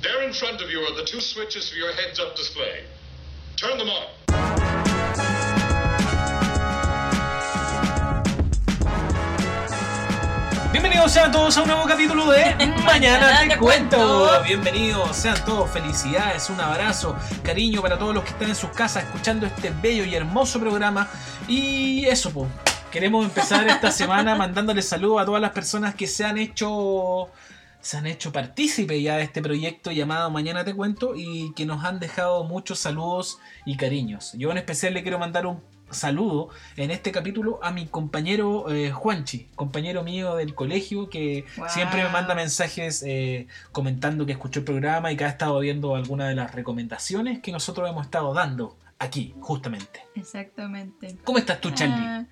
There 0.00 0.22
in 0.22 0.32
front 0.32 0.62
of 0.62 0.70
you 0.70 0.80
are 0.82 0.94
the 0.94 1.04
two 1.04 1.20
switches 1.20 1.68
for 1.70 1.76
your 1.76 1.92
heads-up 1.92 2.36
display. 2.36 2.84
Turn 3.56 3.78
them 3.78 3.88
on. 3.88 5.18
Bienvenidos 10.72 11.12
sean 11.12 11.32
todos 11.32 11.56
a 11.56 11.62
un 11.62 11.68
nuevo 11.68 11.86
capítulo 11.86 12.30
de 12.30 12.54
Mañana 12.84 13.40
te 13.40 13.48
te 13.48 13.56
cuento. 13.58 13.96
cuento. 13.96 14.42
Bienvenidos, 14.44 15.16
sean 15.16 15.42
todos 15.44 15.70
felicidades, 15.70 16.50
un 16.50 16.60
abrazo, 16.60 17.16
cariño 17.42 17.80
para 17.80 17.98
todos 17.98 18.14
los 18.14 18.22
que 18.24 18.30
están 18.30 18.48
en 18.50 18.54
sus 18.54 18.70
casas 18.70 19.04
escuchando 19.04 19.46
este 19.46 19.70
bello 19.82 20.04
y 20.04 20.14
hermoso 20.14 20.60
programa. 20.60 21.08
Y 21.48 22.04
eso, 22.06 22.30
pues, 22.30 22.48
queremos 22.92 23.24
empezar 23.24 23.66
esta 23.66 23.90
semana 23.92 24.34
mandándoles 24.36 24.86
saludos 24.88 25.22
a 25.22 25.24
todas 25.24 25.40
las 25.40 25.52
personas 25.52 25.94
que 25.94 26.06
se 26.06 26.24
han 26.24 26.38
hecho 26.38 27.30
se 27.80 27.96
han 27.96 28.06
hecho 28.06 28.32
partícipe 28.32 29.00
ya 29.00 29.16
de 29.16 29.22
este 29.22 29.40
proyecto 29.42 29.90
llamado 29.92 30.30
Mañana 30.30 30.64
te 30.64 30.74
cuento 30.74 31.14
y 31.16 31.52
que 31.54 31.64
nos 31.66 31.84
han 31.84 32.00
dejado 32.00 32.44
muchos 32.44 32.78
saludos 32.78 33.38
y 33.64 33.76
cariños. 33.76 34.32
Yo 34.34 34.50
en 34.50 34.58
especial 34.58 34.94
le 34.94 35.02
quiero 35.02 35.18
mandar 35.18 35.46
un 35.46 35.60
saludo 35.90 36.50
en 36.76 36.90
este 36.90 37.12
capítulo 37.12 37.60
a 37.62 37.70
mi 37.70 37.86
compañero 37.86 38.70
eh, 38.70 38.90
Juanchi, 38.90 39.48
compañero 39.54 40.02
mío 40.02 40.34
del 40.36 40.54
colegio 40.54 41.08
que 41.08 41.46
Wow. 41.56 41.68
siempre 41.70 42.02
me 42.02 42.10
manda 42.10 42.34
mensajes 42.34 43.02
eh, 43.06 43.46
comentando 43.72 44.26
que 44.26 44.32
escuchó 44.32 44.60
el 44.60 44.66
programa 44.66 45.10
y 45.12 45.16
que 45.16 45.24
ha 45.24 45.28
estado 45.28 45.58
viendo 45.60 45.94
algunas 45.96 46.28
de 46.28 46.34
las 46.34 46.54
recomendaciones 46.54 47.38
que 47.40 47.52
nosotros 47.52 47.88
hemos 47.88 48.04
estado 48.04 48.34
dando 48.34 48.76
aquí, 48.98 49.34
justamente. 49.40 50.02
Exactamente. 50.14 51.16
¿Cómo 51.24 51.38
estás 51.38 51.58
tú, 51.60 51.70
Charlie? 51.70 51.94
Ah, 51.96 52.26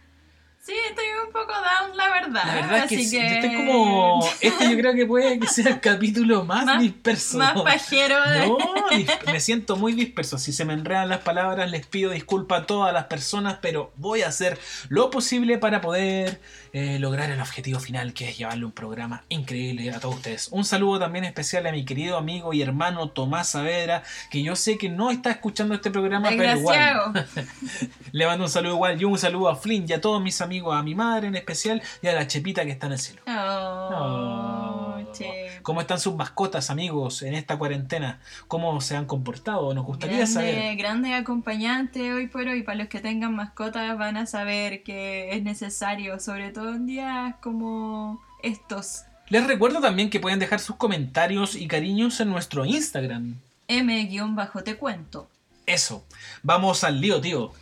sí, 0.66 0.72
estoy 0.90 1.04
un 1.24 1.32
poco 1.32 1.52
down, 1.52 1.96
la 1.96 2.10
verdad. 2.10 2.42
La 2.44 2.54
verdad 2.54 2.78
es 2.78 2.88
que, 2.88 2.94
así 2.96 3.04
sí, 3.04 3.16
que... 3.18 3.28
yo 3.28 3.34
estoy 3.36 3.54
como... 3.54 4.28
Este 4.40 4.70
yo 4.70 4.76
creo 4.76 4.94
que 4.94 5.06
puede 5.06 5.38
que 5.38 5.46
sea 5.46 5.68
el 5.68 5.80
capítulo 5.80 6.44
más, 6.44 6.64
Más- 6.64 6.80
disperso. 6.80 7.38
Más 7.38 7.62
pajero 7.62 8.20
de... 8.28 8.46
No, 8.48 8.58
me 9.32 9.40
siento 9.40 9.76
muy 9.76 9.92
disperso. 9.92 10.38
Si 10.38 10.52
se 10.52 10.64
me 10.64 10.72
enredan 10.72 11.08
las 11.08 11.20
palabras, 11.20 11.70
les 11.70 11.86
pido 11.86 12.10
disculpas 12.10 12.62
a 12.62 12.66
todas 12.66 12.92
las 12.92 13.04
personas, 13.04 13.58
pero 13.62 13.92
voy 13.96 14.22
a 14.22 14.28
hacer 14.28 14.58
lo 14.88 15.10
posible 15.10 15.58
para 15.58 15.80
poder 15.80 16.40
eh, 16.72 16.98
lograr 16.98 17.30
el 17.30 17.40
objetivo 17.40 17.80
final, 17.80 18.12
que 18.12 18.28
es 18.28 18.36
llevarle 18.36 18.64
un 18.64 18.72
programa 18.72 19.24
increíble 19.28 19.90
a 19.92 20.00
todos 20.00 20.16
ustedes. 20.16 20.48
Un 20.50 20.64
saludo 20.64 20.98
también 20.98 21.24
especial 21.24 21.66
a 21.66 21.72
mi 21.72 21.84
querido 21.84 22.16
amigo 22.18 22.52
y 22.52 22.60
hermano 22.60 23.08
Tomás 23.08 23.50
Saavedra, 23.50 24.02
que 24.30 24.42
yo 24.42 24.56
sé 24.56 24.76
que 24.76 24.88
no 24.88 25.10
está 25.10 25.30
escuchando 25.30 25.74
este 25.74 25.90
programa, 25.90 26.28
pero 26.28 26.58
igual. 26.58 27.26
Le 28.12 28.26
mando 28.26 28.44
un 28.44 28.50
saludo 28.50 28.74
igual. 28.74 29.00
Y 29.00 29.04
un 29.04 29.18
saludo 29.18 29.48
a 29.48 29.56
Flynn 29.56 29.86
y 29.88 29.92
a 29.92 30.00
todos 30.00 30.22
mis 30.22 30.40
amigos, 30.40 30.55
a 30.60 30.82
mi 30.82 30.94
madre 30.94 31.28
en 31.28 31.36
especial 31.36 31.82
y 32.02 32.08
a 32.08 32.12
la 32.14 32.26
Chepita 32.26 32.64
que 32.64 32.70
está 32.72 32.86
en 32.86 32.92
el 32.92 32.98
cielo. 32.98 33.22
Oh, 33.26 33.88
Oh. 33.92 34.76
¿Cómo 35.62 35.80
están 35.80 35.98
sus 36.00 36.14
mascotas, 36.14 36.70
amigos, 36.70 37.22
en 37.22 37.34
esta 37.34 37.56
cuarentena? 37.58 38.20
¿Cómo 38.48 38.80
se 38.80 38.96
han 38.96 39.06
comportado? 39.06 39.72
Nos 39.74 39.84
gustaría 39.84 40.18
Grande, 40.18 40.32
saber. 40.32 40.76
grande 40.76 41.14
acompañante 41.14 42.12
hoy 42.12 42.26
por 42.28 42.46
hoy. 42.48 42.62
Para 42.62 42.78
los 42.78 42.88
que 42.88 43.00
tengan 43.00 43.34
mascotas 43.34 43.96
van 43.98 44.16
a 44.16 44.26
saber 44.26 44.82
que 44.82 45.30
es 45.34 45.42
necesario, 45.42 46.20
sobre 46.20 46.50
todo 46.50 46.74
en 46.74 46.86
días 46.86 47.34
como 47.42 48.20
estos. 48.42 49.02
Les 49.28 49.46
recuerdo 49.46 49.80
también 49.80 50.10
que 50.10 50.20
pueden 50.20 50.38
dejar 50.38 50.60
sus 50.60 50.76
comentarios 50.76 51.56
y 51.56 51.66
cariños 51.66 52.20
en 52.20 52.28
nuestro 52.30 52.64
Instagram. 52.64 53.36
M-te 53.68 54.76
cuento. 54.76 55.28
Eso. 55.66 56.04
Vamos 56.42 56.84
al 56.84 57.00
lío, 57.00 57.20
tío. 57.20 57.52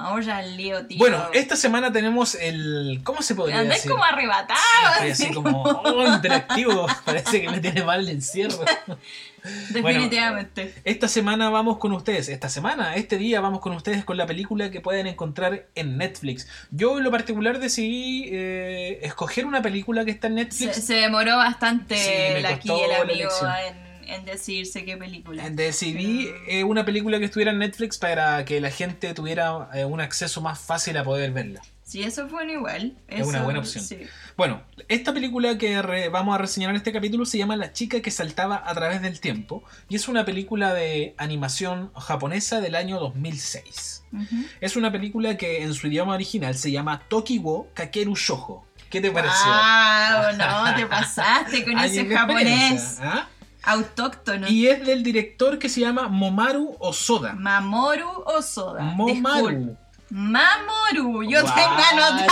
Ahora 0.00 0.38
al 0.38 0.56
lío, 0.56 0.86
tío. 0.86 0.98
Bueno, 0.98 1.28
esta 1.32 1.56
semana 1.56 1.92
tenemos 1.92 2.34
el. 2.34 3.00
¿Cómo 3.04 3.22
se 3.22 3.34
podría 3.34 3.60
Andás 3.60 3.76
decir? 3.78 3.90
como 3.90 4.04
arrebatado. 4.04 4.60
Estoy 4.94 5.10
así 5.10 5.34
como 5.34 5.62
oh, 5.62 6.06
interactivo. 6.06 6.86
Parece 7.04 7.42
que 7.42 7.48
me 7.48 7.60
tiene 7.60 7.84
mal 7.84 8.00
el 8.00 8.08
encierro. 8.08 8.58
Definitivamente. 9.70 10.74
Esta 10.84 11.08
semana 11.08 11.50
vamos 11.50 11.78
con 11.78 11.92
ustedes. 11.92 12.28
Esta 12.28 12.48
semana, 12.48 12.94
este 12.96 13.16
día 13.16 13.40
vamos 13.40 13.60
con 13.60 13.72
ustedes 13.72 14.04
con 14.04 14.16
la 14.16 14.26
película 14.26 14.70
que 14.70 14.80
pueden 14.80 15.06
encontrar 15.06 15.66
en 15.74 15.96
Netflix. 15.96 16.46
Yo 16.70 16.98
en 16.98 17.04
lo 17.04 17.10
particular 17.10 17.58
decidí 17.58 18.28
eh, 18.32 18.98
escoger 19.02 19.46
una 19.46 19.62
película 19.62 20.04
que 20.04 20.10
está 20.10 20.26
en 20.26 20.34
Netflix. 20.36 20.76
se 20.84 20.94
demoró 20.94 21.36
bastante 21.36 21.96
Sí, 21.96 22.10
me 22.10 22.38
el 22.38 22.46
aquí 22.46 22.70
el 22.70 22.88
la 22.90 23.00
amigo 23.00 23.12
elección. 23.12 23.50
en, 23.66 23.89
en 24.14 24.24
decirse 24.24 24.84
qué 24.84 24.96
película. 24.96 25.48
Decidí 25.50 26.28
eh, 26.48 26.64
una 26.64 26.84
película 26.84 27.18
que 27.18 27.24
estuviera 27.26 27.52
en 27.52 27.58
Netflix 27.58 27.98
para 27.98 28.44
que 28.44 28.60
la 28.60 28.70
gente 28.70 29.12
tuviera 29.14 29.68
eh, 29.74 29.84
un 29.84 30.00
acceso 30.00 30.40
más 30.40 30.58
fácil 30.58 30.96
a 30.96 31.04
poder 31.04 31.32
verla. 31.32 31.60
Sí, 31.82 32.04
eso 32.04 32.28
fue 32.28 32.50
igual. 32.52 32.94
Es 33.08 33.26
una 33.26 33.38
Eso, 33.38 33.44
buena 33.44 33.58
opción. 33.60 33.84
sí. 33.84 33.98
Bueno, 34.36 34.62
esta 34.86 35.12
película 35.12 35.58
que 35.58 35.82
re- 35.82 36.08
vamos 36.08 36.36
a 36.36 36.38
reseñar 36.38 36.70
en 36.70 36.76
este 36.76 36.92
capítulo 36.92 37.26
se 37.26 37.36
llama 37.36 37.56
La 37.56 37.72
chica 37.72 38.00
que 38.00 38.12
saltaba 38.12 38.62
a 38.64 38.72
través 38.74 39.02
del 39.02 39.18
tiempo 39.18 39.64
y 39.88 39.96
es 39.96 40.06
una 40.06 40.24
película 40.24 40.72
de 40.72 41.14
animación 41.18 41.90
japonesa 41.96 42.60
del 42.60 42.76
año 42.76 43.00
2006. 43.00 44.04
Ujú. 44.12 44.24
Es 44.60 44.76
una 44.76 44.92
película 44.92 45.36
que 45.36 45.62
en 45.64 45.74
su 45.74 45.88
idioma 45.88 46.14
original 46.14 46.54
se 46.54 46.70
llama 46.70 47.02
Tokiwo 47.08 47.68
Kakeru 47.74 48.14
Shoujo. 48.14 48.64
¿Qué 48.88 49.00
te 49.00 49.10
pareció? 49.10 49.46
Ah, 49.46 50.30
no, 50.36 50.76
te 50.76 50.86
pasaste 50.86 51.64
con 51.64 51.76
ese 51.80 52.06
japonés 52.06 52.98
¿ah? 53.00 53.28
Autóctono. 53.62 54.48
Y 54.48 54.66
es 54.68 54.84
del 54.86 55.02
director 55.02 55.58
que 55.58 55.68
se 55.68 55.80
llama 55.80 56.08
Momaru 56.08 56.76
Osoda. 56.78 57.32
Mamoru 57.34 58.08
Osoda. 58.26 58.82
Disculpa. 58.82 59.34
Momaru. 59.36 59.76
Mamoru. 60.12 61.22
Yo 61.22 61.40
Guau, 61.42 61.54
tengo 61.54 61.70
anotado. 61.92 62.30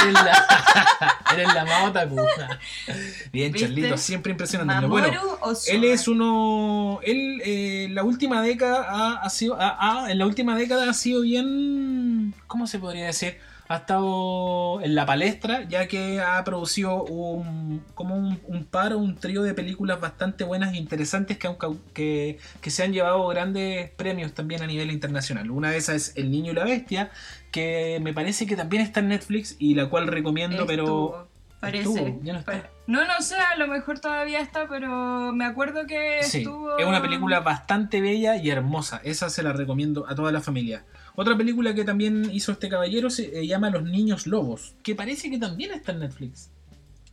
Eres 1.32 1.54
la, 1.54 1.84
otaku. 1.86 2.16
Bien, 3.32 3.52
¿Viste? 3.52 3.68
Charlito, 3.68 3.96
siempre 3.96 4.32
impresionante. 4.32 4.74
Mamoru 4.74 4.90
Bueno, 4.90 5.38
Osoda. 5.42 5.76
él 5.76 5.84
es 5.84 6.08
uno. 6.08 6.98
Él, 7.02 7.40
eh, 7.44 7.88
la 7.90 8.02
última 8.02 8.42
década 8.42 8.84
ha, 8.88 9.12
ha 9.22 9.30
sido. 9.30 9.60
ha- 9.60 9.76
ha- 10.04 10.10
en 10.10 10.18
la 10.18 10.26
última 10.26 10.56
década 10.56 10.90
ha 10.90 10.94
sido 10.94 11.22
bien. 11.22 12.34
¿Cómo 12.46 12.66
se 12.66 12.78
podría 12.78 13.06
decir? 13.06 13.38
Ha 13.68 13.76
estado 13.76 14.80
en 14.82 14.94
la 14.94 15.04
palestra, 15.04 15.64
ya 15.68 15.86
que 15.88 16.20
ha 16.20 16.42
producido 16.44 17.04
un, 17.04 17.84
como 17.94 18.16
un, 18.16 18.40
un 18.46 18.64
par 18.64 18.94
o 18.94 18.98
un 18.98 19.16
trío 19.16 19.42
de 19.42 19.52
películas 19.54 20.00
bastante 20.00 20.44
buenas 20.44 20.72
e 20.72 20.78
interesantes 20.78 21.38
que, 21.38 21.48
que, 21.92 22.38
que 22.60 22.70
se 22.70 22.82
han 22.82 22.92
llevado 22.92 23.26
grandes 23.28 23.90
premios 23.90 24.32
también 24.32 24.62
a 24.62 24.66
nivel 24.66 24.90
internacional. 24.90 25.50
Una 25.50 25.70
de 25.70 25.76
esas 25.76 25.96
es 25.96 26.16
El 26.16 26.30
Niño 26.30 26.52
y 26.52 26.54
la 26.54 26.64
Bestia, 26.64 27.10
que 27.50 27.98
me 28.02 28.14
parece 28.14 28.46
que 28.46 28.56
también 28.56 28.82
está 28.82 29.00
en 29.00 29.08
Netflix 29.08 29.56
y 29.58 29.74
la 29.74 29.86
cual 29.90 30.06
recomiendo, 30.06 30.66
pero 30.66 31.28
Parece. 31.60 31.88
Estuvo, 31.88 32.20
ya 32.22 32.32
no 32.34 32.38
está. 32.38 32.70
No 32.86 33.00
sé, 33.20 33.36
a 33.36 33.56
lo 33.56 33.66
mejor 33.66 33.98
todavía 33.98 34.40
está, 34.40 34.68
pero 34.68 35.32
me 35.32 35.44
acuerdo 35.44 35.86
que 35.86 36.22
Sí, 36.22 36.38
estuvo. 36.38 36.78
es 36.78 36.86
una 36.86 37.02
película 37.02 37.40
bastante 37.40 38.00
bella 38.00 38.36
y 38.36 38.48
hermosa. 38.50 39.00
Esa 39.02 39.28
se 39.28 39.42
la 39.42 39.52
recomiendo 39.52 40.08
a 40.08 40.14
toda 40.14 40.30
la 40.30 40.40
familia. 40.40 40.84
Otra 41.20 41.36
película 41.36 41.74
que 41.74 41.84
también 41.84 42.30
hizo 42.32 42.52
este 42.52 42.68
caballero 42.68 43.10
se 43.10 43.36
eh, 43.36 43.44
llama 43.44 43.70
Los 43.70 43.82
Niños 43.82 44.28
Lobos, 44.28 44.76
que 44.84 44.94
parece 44.94 45.28
que 45.28 45.38
también 45.38 45.72
está 45.72 45.90
en 45.90 45.98
Netflix. 45.98 46.52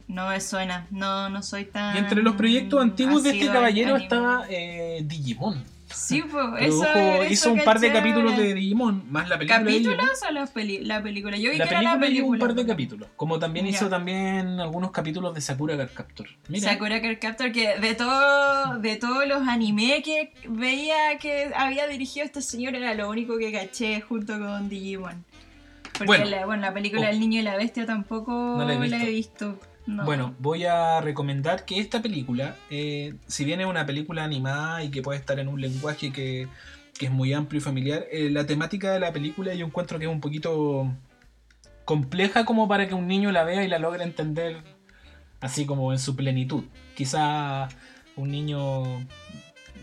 No 0.07 0.27
me 0.29 0.39
suena, 0.39 0.87
no, 0.91 1.29
no 1.29 1.41
soy 1.41 1.65
tan. 1.65 1.95
Y 1.95 1.99
entre 1.99 2.21
los 2.21 2.35
proyectos 2.35 2.81
antiguos 2.81 3.23
de 3.23 3.31
este 3.31 3.47
caballero 3.47 3.95
estaba 3.95 4.45
eh, 4.49 5.01
Digimon. 5.03 5.63
Sí, 5.93 6.23
pues, 6.29 6.45
eso, 6.59 6.83
eso 6.83 7.23
hizo 7.31 7.53
un 7.53 7.63
par 7.63 7.79
de 7.79 7.91
capítulos 7.91 8.35
de 8.35 8.53
Digimon, 8.55 9.03
más 9.11 9.29
la 9.29 9.37
película. 9.37 9.59
¿Capítulos 9.59 10.21
o 10.27 10.31
la, 10.31 10.49
la 10.81 11.03
película? 11.03 11.37
Yo 11.37 11.51
vi 11.51 11.57
La 11.57 11.67
que 11.67 11.73
era 11.75 11.81
la 11.83 11.99
película 11.99 12.05
hizo 12.07 12.07
película. 12.09 12.29
un 12.35 12.39
par 12.39 12.55
de 12.55 12.65
capítulos, 12.65 13.09
como 13.15 13.39
también 13.39 13.67
hizo 13.67 13.87
también 13.87 14.59
algunos 14.59 14.91
capítulos 14.91 15.33
de 15.35 15.41
Sakura 15.41 15.77
Card 15.77 15.91
Captor. 15.93 16.27
Mira, 16.49 16.71
Sakura 16.71 17.01
Card 17.01 17.19
Captor, 17.19 17.51
que 17.51 17.79
de, 17.79 17.93
todo, 17.95 18.79
de 18.79 18.95
todos 18.95 19.27
los 19.27 19.47
anime 19.47 20.01
que 20.03 20.33
veía 20.49 21.17
que 21.19 21.51
había 21.55 21.87
dirigido 21.87 22.25
este 22.25 22.41
señor, 22.41 22.75
era 22.75 22.93
lo 22.95 23.09
único 23.09 23.37
que 23.37 23.51
caché 23.51 24.01
junto 24.01 24.37
con 24.39 24.67
Digimon. 24.69 25.23
Porque 25.93 26.05
Bueno. 26.07 26.25
la, 26.25 26.45
bueno, 26.45 26.61
la 26.63 26.73
película 26.73 27.07
Oh. 27.07 27.09
El 27.11 27.19
Niño 27.19 27.39
y 27.39 27.43
la 27.43 27.55
Bestia 27.55 27.85
tampoco 27.85 28.31
No 28.57 28.65
la 28.65 28.73
he 28.73 28.89
la 28.89 29.03
he 29.03 29.09
visto. 29.09 29.59
Bueno, 29.87 30.33
voy 30.39 30.65
a 30.65 30.99
recomendar 31.01 31.65
que 31.65 31.79
esta 31.79 32.01
película, 32.01 32.55
eh, 32.69 33.15
si 33.27 33.45
bien 33.45 33.61
es 33.61 33.67
una 33.67 33.85
película 33.85 34.23
animada 34.23 34.83
y 34.83 34.89
que 34.89 35.03
puede 35.03 35.19
estar 35.19 35.39
en 35.39 35.47
un 35.47 35.61
lenguaje 35.61 36.11
que, 36.11 36.47
que 36.97 37.05
es 37.05 37.11
muy 37.11 37.33
amplio 37.33 37.59
y 37.59 37.61
familiar, 37.61 38.05
eh, 38.11 38.29
la 38.31 38.47
temática 38.47 38.91
de 38.91 38.99
la 38.99 39.13
película 39.13 39.53
yo 39.53 39.65
encuentro 39.65 39.99
que 39.99 40.05
es 40.05 40.11
un 40.11 40.21
poquito 40.21 40.91
compleja 41.85 42.45
como 42.45 42.67
para 42.67 42.87
que 42.87 42.95
un 42.95 43.07
niño 43.07 43.31
la 43.31 43.43
vea 43.43 43.63
y 43.63 43.67
la 43.67 43.77
logre 43.77 44.03
entender 44.03 44.63
así 45.39 45.65
como 45.65 45.91
en 45.93 45.99
su 45.99 46.15
plenitud. 46.15 46.63
Quizá 46.95 47.69
un 48.15 48.31
niño 48.31 49.05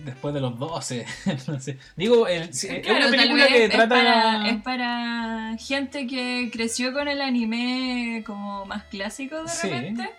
después 0.04 0.34
de 0.34 0.40
los 0.40 0.58
12, 0.58 1.06
no 1.48 1.60
sé. 1.60 1.78
Digo, 1.96 2.26
el- 2.26 2.50
es 2.50 2.64
una 2.64 3.10
película 3.10 3.46
que 3.48 3.64
es 3.64 3.70
trata... 3.70 3.88
para, 3.94 4.48
es 4.50 4.62
para 4.62 5.56
gente 5.58 6.06
que 6.06 6.50
creció 6.52 6.92
con 6.92 7.08
el 7.08 7.20
anime 7.20 8.22
como 8.26 8.64
más 8.66 8.84
clásico 8.84 9.42
de 9.42 9.48
Sí. 9.48 9.68
repente. 9.68 10.10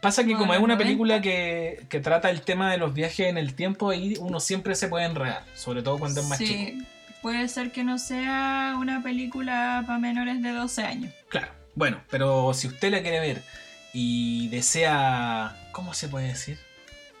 Pasa 0.00 0.24
que 0.24 0.32
Como 0.32 0.40
como 0.40 0.54
es 0.54 0.58
una 0.58 0.74
90. 0.74 0.84
película 0.84 1.20
que, 1.22 1.86
que 1.88 2.00
trata 2.00 2.28
el 2.30 2.40
tema 2.42 2.72
de 2.72 2.76
los 2.78 2.92
viajes 2.92 3.28
en 3.28 3.38
el 3.38 3.54
tiempo, 3.54 3.90
ahí 3.90 4.16
uno 4.18 4.40
siempre 4.40 4.74
se 4.74 4.88
puede 4.88 5.04
enredar, 5.04 5.44
sobre 5.54 5.82
todo 5.82 5.98
cuando 5.98 6.20
es 6.22 6.26
más 6.26 6.38
sí, 6.38 6.46
chico. 6.46 6.84
puede 7.22 7.46
ser 7.48 7.70
que 7.70 7.84
no 7.84 7.98
sea 7.98 8.74
una 8.80 9.00
película 9.00 9.84
para 9.86 10.00
menores 10.00 10.42
de 10.42 10.50
12 10.50 10.82
años. 10.82 11.12
Claro, 11.28 11.52
bueno, 11.76 12.00
pero 12.10 12.52
si 12.52 12.66
usted 12.66 12.90
la 12.90 13.00
quiere 13.02 13.20
ver 13.20 13.42
y 13.92 14.48
desea, 14.48 15.54
¿cómo 15.70 15.94
se 15.94 16.08
puede 16.08 16.26
decir? 16.28 16.58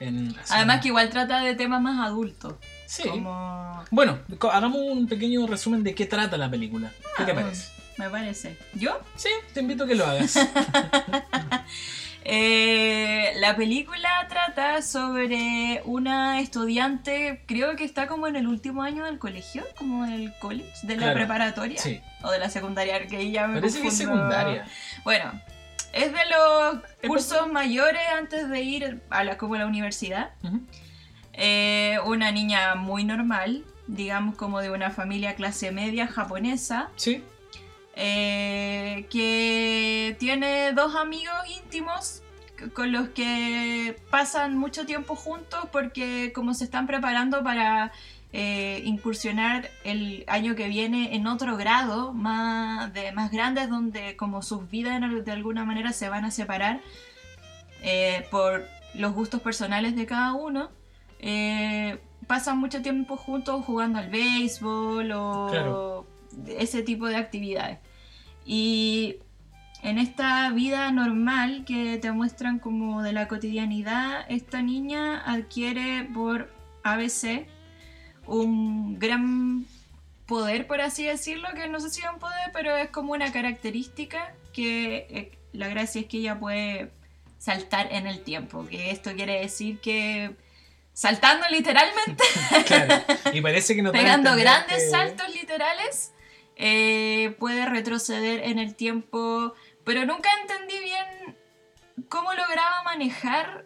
En, 0.08 0.34
Además 0.50 0.80
que 0.80 0.88
igual 0.88 1.08
trata 1.10 1.40
de 1.40 1.54
temas 1.54 1.80
más 1.80 2.06
adultos. 2.06 2.54
Sí. 2.86 3.08
Como... 3.08 3.82
Bueno, 3.90 4.18
hagamos 4.52 4.80
un 4.80 5.06
pequeño 5.06 5.46
resumen 5.46 5.82
de 5.82 5.94
qué 5.94 6.06
trata 6.06 6.36
la 6.36 6.50
película. 6.50 6.90
¿Qué 7.16 7.24
te 7.24 7.32
Ah, 7.32 7.34
parece? 7.34 7.68
Me 7.98 8.08
parece. 8.10 8.56
¿Yo? 8.74 8.98
Sí, 9.16 9.28
te 9.54 9.60
invito 9.60 9.84
a 9.84 9.86
que 9.86 9.94
lo 9.94 10.06
hagas. 10.06 10.38
Eh, 12.24 13.32
la 13.40 13.56
película 13.56 14.08
trata 14.28 14.80
sobre 14.82 15.82
una 15.84 16.38
estudiante, 16.38 17.42
creo 17.48 17.74
que 17.74 17.82
está 17.84 18.06
como 18.06 18.28
en 18.28 18.36
el 18.36 18.46
último 18.46 18.82
año 18.84 19.04
del 19.06 19.18
colegio, 19.18 19.64
como 19.76 20.04
en 20.04 20.12
el 20.12 20.32
college, 20.38 20.70
de 20.84 20.94
la 20.94 21.02
Claro. 21.02 21.14
preparatoria 21.18 21.80
Sí, 21.80 22.00
o 22.22 22.30
de 22.30 22.38
la 22.38 22.48
secundaria, 22.48 23.08
que 23.08 23.28
ya 23.32 23.48
me 23.48 23.54
parece 23.58 23.80
que 23.82 23.88
es 23.88 23.94
confundo. 23.98 24.14
secundaria. 24.22 24.66
Bueno, 25.02 25.32
es 25.92 26.12
de 26.12 26.20
los 26.30 26.78
cursos 27.06 27.50
mayores 27.50 28.02
antes 28.16 28.48
de 28.48 28.60
ir 28.62 29.02
a 29.10 29.24
la, 29.24 29.36
como 29.36 29.54
a 29.54 29.58
la 29.58 29.66
universidad. 29.66 30.32
Eh, 31.34 31.98
una 32.04 32.30
niña 32.32 32.74
muy 32.74 33.04
normal, 33.04 33.64
digamos 33.86 34.36
como 34.36 34.60
de 34.60 34.70
una 34.70 34.90
familia 34.90 35.34
clase 35.34 35.72
media 35.72 36.06
japonesa, 36.06 36.90
Sí, 36.96 37.22
eh, 37.94 39.06
que 39.10 40.16
tiene 40.18 40.72
dos 40.72 40.94
amigos 40.96 41.34
íntimos 41.48 42.22
con 42.74 42.92
los 42.92 43.08
que 43.08 43.96
pasan 44.10 44.56
mucho 44.56 44.86
tiempo 44.86 45.14
juntos 45.16 45.68
porque 45.72 46.32
como 46.34 46.54
se 46.54 46.64
están 46.64 46.86
preparando 46.86 47.42
para 47.42 47.92
eh, 48.32 48.80
incursionar 48.84 49.68
el 49.84 50.24
año 50.26 50.54
que 50.54 50.68
viene 50.68 51.14
en 51.14 51.26
otro 51.26 51.56
grado 51.56 52.12
más, 52.14 52.92
de, 52.94 53.12
más 53.12 53.30
grande 53.30 53.66
donde 53.66 54.16
como 54.16 54.40
sus 54.42 54.70
vidas 54.70 55.00
de 55.24 55.32
alguna 55.32 55.64
manera 55.64 55.92
se 55.92 56.08
van 56.08 56.24
a 56.24 56.30
separar 56.30 56.80
eh, 57.82 58.26
por 58.30 58.64
los 58.94 59.12
gustos 59.12 59.40
personales 59.42 59.94
de 59.96 60.06
cada 60.06 60.32
uno. 60.34 60.70
eh, 61.20 61.98
pasan 62.26 62.58
mucho 62.58 62.80
tiempo 62.82 63.16
juntos 63.16 63.64
jugando 63.64 63.98
al 63.98 64.08
béisbol 64.08 65.10
o 65.12 65.48
Claro. 65.50 66.06
ese 66.58 66.82
tipo 66.82 67.06
de 67.06 67.16
actividades. 67.16 67.78
Y 68.46 69.16
en 69.82 69.98
esta 69.98 70.50
vida 70.50 70.90
normal 70.92 71.64
que 71.66 71.98
te 71.98 72.10
muestran 72.12 72.58
como 72.60 73.02
de 73.02 73.12
la 73.12 73.26
cotidianidad, 73.28 74.24
esta 74.28 74.62
niña 74.62 75.20
adquiere 75.26 76.08
por 76.14 76.50
ABC 76.84 77.46
un 78.26 78.98
gran 78.98 79.66
poder, 80.26 80.66
por 80.66 80.80
así 80.80 81.04
decirlo, 81.04 81.48
que 81.54 81.68
no 81.68 81.80
sé 81.80 81.90
si 81.90 82.00
es 82.00 82.08
un 82.12 82.18
poder, 82.18 82.50
pero 82.52 82.76
es 82.76 82.90
como 82.90 83.12
una 83.12 83.32
característica 83.32 84.34
que 84.52 85.06
eh, 85.10 85.38
la 85.52 85.68
gracia 85.68 86.00
es 86.00 86.06
que 86.06 86.18
ella 86.18 86.38
puede 86.38 86.90
saltar 87.38 87.92
en 87.92 88.06
el 88.06 88.22
tiempo, 88.22 88.66
que 88.66 88.90
esto 88.90 89.12
quiere 89.14 89.40
decir 89.40 89.80
que 89.80 90.36
saltando 90.92 91.46
literalmente, 91.50 92.24
claro. 92.66 93.02
Y 93.32 93.40
parece 93.40 93.74
que 93.74 93.82
no 93.82 93.92
pegando 93.92 94.36
grandes 94.36 94.90
saltos 94.90 95.28
literales, 95.34 96.12
eh, 96.56 97.34
puede 97.38 97.66
retroceder 97.66 98.44
en 98.44 98.58
el 98.58 98.74
tiempo, 98.74 99.54
pero 99.84 100.04
nunca 100.04 100.28
entendí 100.40 100.78
bien 100.78 101.36
cómo 102.08 102.32
lograba 102.34 102.82
manejar 102.84 103.64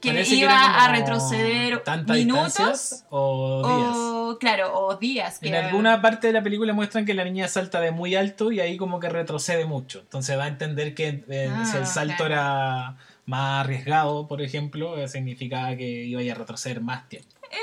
que 0.00 0.10
Parece 0.10 0.34
iba 0.36 0.84
a 0.84 0.88
retroceder 0.92 1.82
minutos 2.08 3.04
o 3.10 3.62
días. 3.66 3.96
o 3.96 4.38
claro 4.38 4.72
o 4.74 4.96
días 4.96 5.38
que 5.38 5.48
En 5.48 5.54
alguna 5.54 6.00
parte 6.00 6.26
de 6.28 6.32
la 6.32 6.42
película 6.42 6.72
muestran 6.72 7.04
que 7.04 7.14
la 7.14 7.24
niña 7.24 7.48
salta 7.48 7.80
de 7.80 7.90
muy 7.90 8.14
alto 8.14 8.50
y 8.52 8.60
ahí 8.60 8.76
como 8.76 8.98
que 9.00 9.08
retrocede 9.08 9.66
mucho. 9.66 10.00
Entonces 10.00 10.36
da 10.36 10.44
a 10.44 10.48
entender 10.48 10.94
que 10.94 11.24
eh, 11.28 11.50
Ah, 11.52 11.64
si 11.64 11.76
el 11.76 11.86
salto 11.86 12.26
era 12.26 12.96
más 13.26 13.64
arriesgado, 13.64 14.26
por 14.26 14.40
ejemplo, 14.42 14.96
eh, 14.98 15.08
significaba 15.08 15.76
que 15.76 15.86
iba 15.86 16.20
a 16.32 16.34
retroceder 16.34 16.80
más 16.80 17.08
tiempo. 17.08 17.28
es 17.50 17.58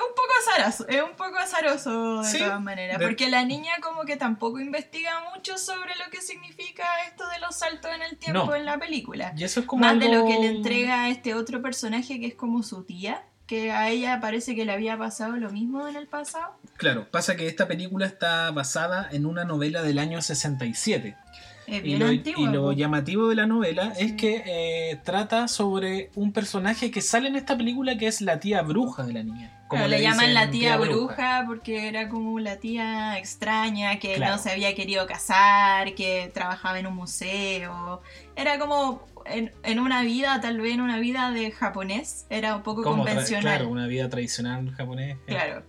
un 0.00 0.14
poco 0.14 0.28
azaroso, 0.48 0.88
es 0.88 1.02
un 1.02 1.16
poco 1.16 1.36
azaroso 1.38 2.22
de 2.22 2.28
Sí, 2.28 2.38
todas 2.38 2.60
maneras, 2.60 2.98
de- 2.98 3.04
porque 3.06 3.28
la 3.30 3.44
niña 3.44 3.72
como 3.82 4.04
que 4.04 4.16
tampoco 4.16 4.58
investiga 4.60 5.22
mucho 5.34 5.56
sobre 5.58 5.94
lo 5.96 6.10
que 6.10 6.20
significa 6.20 6.84
esto 7.08 7.28
de 7.28 7.38
los 7.40 7.56
saltos 7.56 7.90
en 7.94 8.02
el 8.02 8.16
tiempo 8.16 8.46
No. 8.46 8.54
en 8.54 8.64
la 8.64 8.78
película. 8.78 9.32
Y 9.36 9.44
eso 9.44 9.60
es 9.60 9.66
como 9.66 9.84
Más 9.84 9.98
de 9.98 10.08
lo 10.08 10.26
que 10.26 10.38
le 10.38 10.48
entrega 10.48 11.04
a 11.04 11.08
este 11.10 11.34
otro 11.34 11.62
personaje 11.62 12.18
que 12.20 12.26
es 12.26 12.34
como 12.34 12.62
su 12.62 12.84
tía, 12.84 13.22
que 13.46 13.72
a 13.72 13.90
ella 13.90 14.20
parece 14.20 14.54
que 14.56 14.64
le 14.64 14.72
había 14.72 14.96
pasado 14.96 15.36
lo 15.36 15.50
mismo 15.50 15.86
en 15.86 15.96
el 15.96 16.06
pasado. 16.06 16.56
Claro, 16.78 17.10
pasa 17.10 17.36
que 17.36 17.46
esta 17.46 17.68
película 17.68 18.06
está 18.06 18.50
basada 18.52 19.06
en 19.12 19.26
una 19.26 19.44
novela 19.44 19.82
del 19.82 19.98
año 19.98 20.22
67. 20.22 21.16
Es 21.66 21.78
Y 21.78 21.80
bien 21.80 21.98
lo, 22.00 22.06
antigua. 22.06 22.42
y 22.42 22.52
lo 22.52 22.72
llamativo 22.72 23.28
de 23.28 23.34
la 23.36 23.46
novela 23.46 23.94
Sí. 23.94 24.04
es 24.04 24.12
que 24.12 24.42
eh, 24.46 25.00
trata 25.04 25.48
sobre 25.48 26.10
un 26.14 26.32
personaje 26.32 26.90
que 26.90 27.00
sale 27.00 27.28
en 27.28 27.36
esta 27.36 27.56
película 27.56 27.96
que 27.96 28.06
es 28.06 28.20
la 28.20 28.38
tía 28.40 28.62
bruja 28.62 29.02
de 29.04 29.12
la 29.14 29.22
niña. 29.22 29.50
como 29.68 29.82
Pero 29.84 29.96
le, 29.96 30.02
llaman 30.02 30.34
la 30.34 30.50
tía, 30.50 30.76
bruja, 30.76 31.44
porque 31.46 31.88
era 31.88 32.08
como 32.08 32.38
la 32.38 32.56
tía 32.58 33.18
extraña 33.18 33.98
que 33.98 34.14
Claro. 34.14 34.36
no 34.36 34.42
se 34.42 34.50
había 34.50 34.74
querido 34.74 35.06
casar, 35.06 35.94
que 35.94 36.30
trabajaba 36.34 36.78
en 36.78 36.86
un 36.86 36.94
museo. 36.94 38.02
Era 38.36 38.58
como 38.58 39.02
en, 39.24 39.50
en 39.62 39.80
una 39.80 40.02
vida, 40.02 40.38
tal 40.42 40.60
vez 40.60 40.74
en 40.74 40.82
una 40.82 40.98
vida 40.98 41.30
de 41.30 41.50
japonés, 41.50 42.26
era 42.28 42.56
un 42.56 42.62
poco 42.62 42.82
Como 42.82 42.98
convencional. 43.04 43.42
claro, 43.42 43.68
una 43.70 43.86
vida 43.86 44.08
tradicional 44.10 44.70
japonés. 44.72 45.16
eh. 45.16 45.20
Claro. 45.26 45.62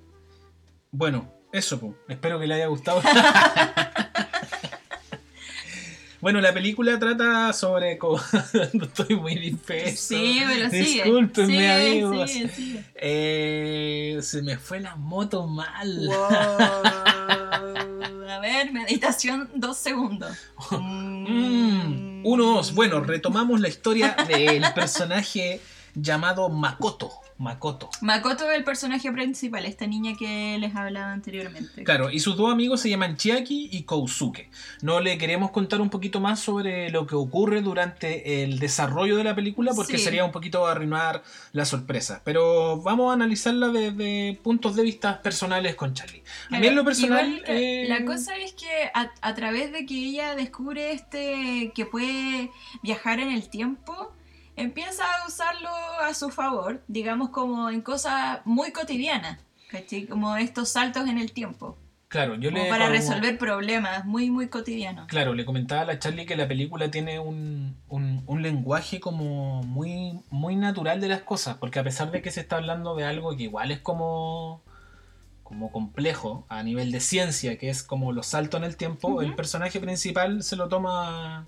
Bueno, 0.92 1.32
eso, 1.54 1.80
po. 1.80 1.96
espero 2.10 2.38
que 2.40 2.48
le 2.48 2.56
haya 2.56 2.68
gustado. 2.68 3.02
bueno, 6.26 6.42
la 6.42 6.52
película 6.56 6.98
trata 6.98 7.54
sobre. 7.54 8.00
Estoy 8.82 9.16
muy 9.16 9.36
disperso. 9.36 10.16
Sí, 10.16 10.42
pero 10.44 10.72
sigue. 10.72 11.04
Discúlpenme, 11.04 11.72
amigos. 11.72 12.32
Eh, 12.96 14.18
se 14.24 14.42
me 14.42 14.58
fue 14.58 14.80
la 14.80 14.96
moto 14.96 15.46
mal. 15.46 16.08
Wow. 16.08 16.18
A 18.28 18.40
ver, 18.42 18.74
meditación, 18.74 19.52
dos 19.54 19.78
segundos. 19.78 20.36
Mm, 20.72 22.26
uno, 22.26 22.56
dos. 22.56 22.74
Bueno, 22.74 23.02
retomamos 23.02 23.62
la 23.62 23.68
historia 23.68 24.16
del 24.28 24.64
personaje 24.74 25.62
llamado 25.94 26.50
Makoto. 26.50 27.12
Makoto. 27.38 27.90
Makoto 28.00 28.50
es 28.50 28.58
el 28.58 28.64
personaje 28.64 29.12
principal, 29.12 29.66
esta 29.66 29.86
niña 29.88 30.14
que 30.18 30.58
les 30.58 30.74
hablaba 30.74 31.12
anteriormente. 31.12 31.84
Claro, 31.84 32.10
y 32.10 32.22
sus 32.22 32.38
dos 32.38 32.50
amigos 32.50 32.80
se 32.80 32.90
llaman 32.90 33.18
Chiaki 33.18 33.68
y 33.74 33.84
Kousuke. 33.84 34.50
No 34.82 35.02
le 35.02 35.18
queremos 35.18 35.52
contar 35.52 35.82
un 35.82 35.90
poquito 35.90 36.22
más 36.22 36.40
sobre 36.40 36.90
lo 36.92 37.06
que 37.06 37.16
ocurre 37.16 37.62
durante 37.62 38.44
el 38.44 38.58
desarrollo 38.60 39.18
de 39.18 39.26
la 39.26 39.36
película 39.36 39.74
porque 39.76 39.98
Sí. 39.98 40.06
sería 40.06 40.24
un 40.24 40.32
poquito 40.32 40.66
arruinar 40.66 41.24
la 41.52 41.66
sorpresa. 41.66 42.22
Pero 42.24 42.82
vamos 42.82 43.12
a 43.12 43.16
analizarla 43.16 43.68
desde 43.68 44.40
puntos 44.42 44.78
de 44.78 44.84
vista 44.84 45.22
personales 45.22 45.76
con 45.76 45.94
Charlie. 45.94 46.24
A 46.52 46.60
mí 46.60 46.68
en 46.68 46.76
lo 46.76 46.86
personal... 46.86 47.42
La- 47.46 47.54
eh, 47.54 47.86
La 47.90 48.06
cosa 48.06 48.38
es 48.38 48.54
que 48.54 48.68
a, 48.94 49.12
a 49.22 49.34
través 49.36 49.74
de 49.74 49.86
que 49.86 49.94
ella 49.96 50.36
descubre 50.36 50.94
este 50.94 51.74
que 51.76 51.86
puede 51.86 52.50
viajar 52.82 53.20
en 53.20 53.32
el 53.32 53.50
tiempo, 53.50 54.14
empieza 54.56 55.04
a 55.04 55.28
usarlo 55.28 55.70
a 56.02 56.14
su 56.14 56.30
favor, 56.30 56.82
digamos 56.88 57.30
como 57.30 57.70
en 57.70 57.82
cosas 57.82 58.40
muy 58.46 58.72
cotidianas, 58.72 59.40
¿cachai? 59.70 60.06
Como 60.06 60.36
estos 60.38 60.70
saltos 60.70 61.08
en 61.08 61.18
el 61.18 61.32
tiempo, 61.32 61.78
Claro, 62.08 62.36
yo 62.36 62.50
como 62.52 62.64
le... 62.64 62.70
para 62.70 62.86
como- 62.86 62.96
resolver 62.98 63.38
problemas 63.38 64.06
muy, 64.06 64.30
muy 64.30 64.48
cotidianos. 64.48 65.08
Claro, 65.08 65.34
le 65.34 65.44
comentaba 65.44 65.82
a 65.82 65.86
la 65.86 66.00
Charlie 66.00 66.26
que 66.26 66.38
la 66.38 66.48
película 66.48 66.90
tiene 66.90 67.20
un, 67.20 67.76
un- 67.90 68.24
un 68.26 68.42
lenguaje 68.42 69.00
como 69.02 69.64
muy, 69.64 70.20
muy 70.30 70.56
natural 70.56 71.02
de 71.02 71.10
las 71.10 71.24
cosas, 71.24 71.58
porque 71.58 71.80
a 71.80 71.84
pesar 71.84 72.12
de 72.12 72.22
que 72.22 72.32
se 72.32 72.40
está 72.42 72.56
hablando 72.58 72.96
de 72.96 73.04
algo 73.04 73.36
que 73.36 73.44
igual 73.44 73.72
es 73.72 73.80
como, 73.80 74.62
como 75.44 75.72
complejo 75.74 76.46
a 76.48 76.64
nivel 76.64 76.92
de 76.92 77.02
ciencia, 77.02 77.58
que 77.58 77.70
es 77.70 77.84
como 77.84 78.14
los 78.14 78.28
saltos 78.28 78.60
en 78.60 78.64
el 78.66 78.78
tiempo, 78.78 79.22
el 79.22 79.36
personaje 79.36 79.80
principal 79.82 80.42
se 80.44 80.56
lo 80.56 80.70
toma 80.70 81.48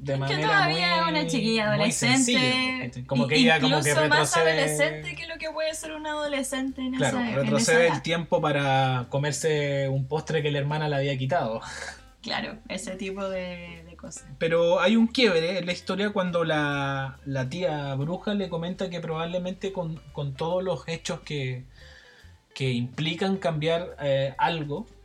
de 0.00 0.12
Es 0.14 0.18
que 0.18 0.20
manera 0.20 0.48
todavía 0.48 0.88
muy, 0.88 0.98
es 1.04 1.08
una 1.08 1.26
chiquilla 1.26 1.72
adolescente. 1.72 2.16
sencilla, 2.16 3.06
como 3.06 3.26
que 3.26 3.36
i- 3.36 3.42
ella 3.44 3.60
como 3.60 3.80
que 3.82 3.90
incluso 3.90 3.94
más 4.08 4.10
retrocede 4.10 4.50
adolescente 4.52 5.14
que 5.16 5.26
lo 5.26 5.38
que 5.38 5.50
puede 5.50 5.74
ser 5.74 5.92
un 5.92 6.06
adolescente 6.06 6.80
en 6.82 6.94
Claro, 6.94 7.18
esa, 7.18 7.28
en 7.30 7.36
retrocede 7.36 7.86
esa 7.86 7.94
el 7.96 8.02
tiempo 8.02 8.40
para 8.40 9.06
comerse 9.10 9.88
un 9.88 10.06
postre 10.06 10.42
que 10.42 10.50
la 10.50 10.58
hermana 10.58 10.88
le 10.88 10.96
había 10.96 11.18
quitado. 11.18 11.60
Claro, 12.22 12.58
ese 12.68 12.96
tipo 12.96 13.28
de, 13.28 13.84
de 13.88 13.96
cosas. 13.96 14.24
Pero 14.38 14.80
hay 14.80 14.96
un 14.96 15.06
quiebre 15.06 15.58
en 15.58 15.66
la 15.66 15.72
historia 15.72 16.10
cuando 16.10 16.44
la, 16.44 17.18
la 17.24 17.48
tía 17.48 17.94
bruja 17.94 18.34
le 18.34 18.48
comenta 18.48 18.90
que 18.90 19.00
probablemente 19.00 19.72
con, 19.72 20.00
con 20.12 20.34
todos 20.34 20.62
los 20.64 20.86
hechos 20.88 21.20
que, 21.20 21.64
que 22.54 22.70
implican 22.72 23.36
cambiar 23.36 23.96
eh, 24.02 24.34
algo 24.36 24.86
en, 24.86 24.97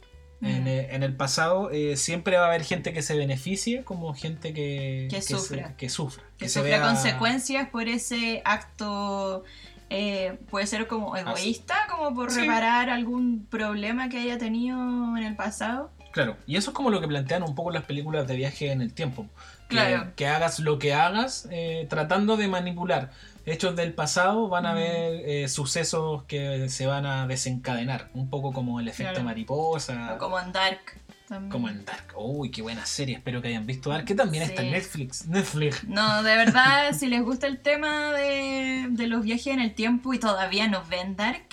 Mm. 0.43 0.67
eh, 0.67 0.87
en 0.91 1.03
el 1.03 1.15
pasado, 1.15 1.71
eh, 1.71 1.95
siempre 1.97 2.37
va 2.37 2.45
a 2.45 2.47
haber 2.47 2.63
gente 2.63 2.91
que 2.93 3.01
se 3.01 3.15
beneficie 3.15 3.83
como 3.83 4.13
gente 4.13 4.53
que, 4.53 5.07
sufra. 5.21 5.75
que 5.77 5.89
sufra. 5.89 6.23
que 6.37 6.49
se 6.49 6.59
sufra 6.59 6.77
vea- 6.79 6.87
consecuencias 6.87 7.69
por 7.69 7.87
ese 7.87 8.41
acto, 8.45 9.43
eh, 9.89 10.37
puede 10.49 10.67
ser 10.67 10.87
como 10.87 11.15
egoísta, 11.15 11.75
como 11.89 12.13
por 12.15 12.31
Sí. 12.31 12.41
reparar 12.41 12.89
algún 12.89 13.45
problema 13.49 14.09
que 14.09 14.19
haya 14.19 14.37
tenido 14.37 14.77
en 15.17 15.23
el 15.23 15.35
pasado. 15.35 15.91
Claro, 16.11 16.37
y 16.45 16.57
eso 16.57 16.71
es 16.71 16.75
como 16.75 16.89
lo 16.91 17.01
que 17.01 17.07
plantean 17.07 17.41
un 17.43 17.55
poco 17.55 17.71
las 17.71 17.85
películas 17.85 18.27
de 18.27 18.35
viaje 18.35 18.71
en 18.71 18.81
el 18.81 18.93
tiempo. 18.93 19.25
Que, 19.69 19.75
Claro. 19.77 20.11
que 20.15 20.27
hagas 20.27 20.59
lo 20.59 20.77
que 20.77 20.93
hagas 20.93 21.47
eh, 21.51 21.87
tratando 21.89 22.37
de 22.37 22.47
manipular 22.47 23.11
hechos 23.45 23.75
del 23.75 23.93
pasado 23.93 24.47
van 24.49 24.65
a 24.65 24.69
Mm. 24.73 24.77
haber 24.77 25.29
eh, 25.29 25.47
sucesos 25.47 26.23
que 26.23 26.69
se 26.69 26.85
van 26.87 27.05
a 27.05 27.27
desencadenar. 27.27 28.09
Un 28.13 28.29
poco 28.29 28.51
como 28.53 28.79
el 28.79 28.87
efecto 28.87 29.11
Claro. 29.13 29.25
mariposa. 29.25 30.13
O 30.15 30.17
como 30.17 30.39
en 30.39 30.51
Dark. 30.51 30.79
También. 31.27 31.51
Como 31.51 31.69
en 31.69 31.85
Dark. 31.85 32.13
Uy, 32.17 32.51
qué 32.51 32.61
buena 32.61 32.85
serie. 32.85 33.15
Espero 33.15 33.41
que 33.41 33.47
hayan 33.47 33.65
visto 33.65 33.89
Dark. 33.89 34.05
Que 34.05 34.13
también 34.15 34.43
está 34.43 34.61
en. 34.61 34.71
Netflix. 34.71 35.25
Netflix. 35.27 35.83
No, 35.85 36.21
de 36.21 36.35
verdad, 36.35 36.91
si 36.97 37.07
les 37.07 37.21
gusta 37.23 37.47
el 37.47 37.59
tema 37.59 38.11
de, 38.11 38.87
de 38.89 39.07
los 39.07 39.23
viajes 39.23 39.47
en 39.47 39.59
el 39.61 39.73
tiempo 39.73 40.13
y 40.13 40.19
todavía 40.19 40.67
no 40.67 40.83
ven 40.89 41.15
Dark, 41.15 41.43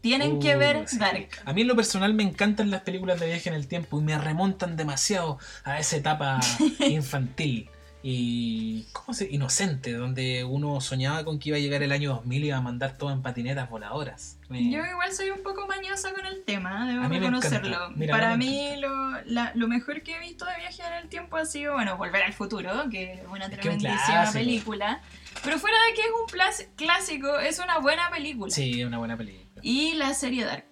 tienen 0.00 0.40
que 0.40 0.56
ver 0.56 0.88
sí. 0.88 0.98
Dark. 0.98 1.28
A 1.44 1.52
mí 1.52 1.60
en 1.60 1.68
lo 1.68 1.76
personal 1.76 2.14
me 2.14 2.22
encantan 2.22 2.70
las 2.70 2.80
películas 2.80 3.20
de 3.20 3.26
viaje 3.26 3.50
en 3.50 3.54
el 3.54 3.66
tiempo 3.68 4.00
y 4.00 4.02
me 4.04 4.16
remontan 4.18 4.74
demasiado 4.76 5.38
a 5.64 5.78
esa 5.78 5.96
etapa 5.96 6.40
infantil 6.88 7.68
y 8.02 8.84
¿cómo 8.92 9.12
se? 9.12 9.30
inocente, 9.30 9.92
donde 9.92 10.44
uno 10.44 10.80
soñaba 10.80 11.24
con 11.24 11.38
que 11.38 11.50
iba 11.50 11.58
a 11.58 11.60
llegar 11.60 11.82
el 11.82 11.92
año 11.92 12.10
2000 12.14 12.44
y 12.44 12.46
iba 12.48 12.56
a 12.56 12.60
mandar 12.62 12.96
todo 12.96 13.10
en 13.12 13.20
patinetas 13.22 13.68
voladoras. 13.68 14.38
Me- 14.48 14.70
Yo 14.70 14.84
igual 14.84 15.12
soy 15.12 15.30
un 15.30 15.42
poco 15.42 15.66
mañosa 15.66 16.12
con 16.12 16.24
el 16.24 16.42
tema, 16.44 16.88
debo 16.90 17.06
reconocerlo. 17.08 17.90
Mira, 17.94 18.12
Para 18.12 18.36
mí 18.36 18.76
lo, 18.78 19.20
la- 19.26 19.52
lo 19.54 19.68
mejor 19.68 20.02
que 20.02 20.16
he 20.16 20.20
visto 20.20 20.44
de 20.46 20.56
viaje 20.56 20.82
en 20.86 20.94
el 21.02 21.08
tiempo 21.08 21.36
ha 21.36 21.44
sido, 21.44 21.74
bueno, 21.74 21.96
Volver 21.98 22.22
al 22.22 22.32
Futuro, 22.32 22.70
que 22.90 23.12
es 23.14 23.20
una 23.30 23.46
un 23.46 23.50
tremendísima 23.52 23.96
clásico. 24.06 24.32
película. 24.38 25.02
Pero 25.44 25.58
fuera 25.58 25.76
de 25.88 25.94
que 25.94 26.00
es 26.00 26.08
un 26.20 26.26
plas- 26.26 26.66
clásico, 26.76 27.38
es 27.38 27.58
una 27.58 27.78
buena 27.78 28.10
película. 28.10 28.50
Sí, 28.52 28.80
es 28.80 28.86
una 28.86 28.98
buena 28.98 29.16
película. 29.16 29.60
Y 29.62 29.94
la 29.94 30.14
serie 30.14 30.44
Dark. 30.44 30.64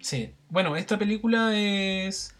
Sí. 0.00 0.32
Bueno, 0.50 0.74
esta 0.76 0.98
película 0.98 1.56
es. 1.56 2.34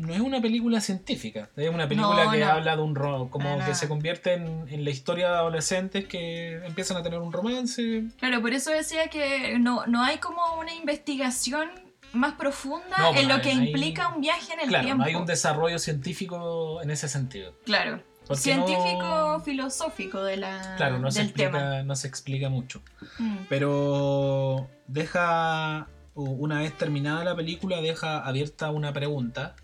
No 0.00 0.14
es 0.14 0.20
una 0.20 0.40
película 0.40 0.80
científica, 0.80 1.50
es 1.56 1.68
una 1.68 1.86
película 1.86 2.24
No, 2.24 2.30
que 2.30 2.38
no. 2.38 2.46
habla 2.46 2.74
de 2.76 2.82
un 2.82 2.94
ro 2.94 3.28
como 3.30 3.58
que 3.64 3.74
se 3.74 3.86
convierte 3.86 4.32
en, 4.34 4.66
en 4.68 4.82
la 4.84 4.90
historia 4.90 5.28
de 5.30 5.34
adolescentes 5.36 6.06
que 6.06 6.54
empiezan 6.64 6.96
a 6.96 7.02
tener 7.02 7.18
un 7.20 7.30
romance. 7.32 8.04
Claro, 8.18 8.40
por 8.40 8.52
eso 8.54 8.70
decía 8.70 9.08
que 9.08 9.58
no, 9.58 9.84
no 9.86 10.02
hay 10.02 10.16
como 10.18 10.40
una 10.58 10.72
investigación 10.74 11.68
más 12.12 12.32
profunda 12.34 12.96
No, 12.98 13.08
en 13.08 13.14
pues, 13.14 13.28
lo 13.28 13.40
que 13.42 13.50
hay- 13.50 13.66
implica 13.68 14.08
un 14.08 14.20
viaje 14.22 14.52
en 14.54 14.60
el 14.60 14.68
Claro, 14.68 14.84
tiempo. 14.84 15.02
no 15.02 15.08
hay 15.08 15.14
un 15.16 15.26
desarrollo 15.26 15.78
científico 15.78 16.80
en 16.82 16.90
ese 16.90 17.06
sentido. 17.08 17.54
Claro. 17.64 18.02
Porque 18.26 18.42
Científico, 18.42 19.02
no- 19.02 19.40
filosófico 19.40 20.22
de 20.22 20.36
la, 20.38 20.74
Claro, 20.76 20.98
no 20.98 21.10
se, 21.10 21.24
tema. 21.26 21.28
explica, 21.58 21.82
no 21.82 21.94
se 21.96 22.06
explica 22.08 22.48
mucho. 22.48 22.80
Mm. 23.18 23.36
Pero 23.48 24.68
deja, 24.86 25.88
una 26.14 26.60
vez 26.60 26.76
terminada 26.78 27.22
la 27.24 27.34
película, 27.36 27.80
deja 27.82 28.20
abierta 28.24 28.70
una 28.70 28.92
pregunta 28.92 29.56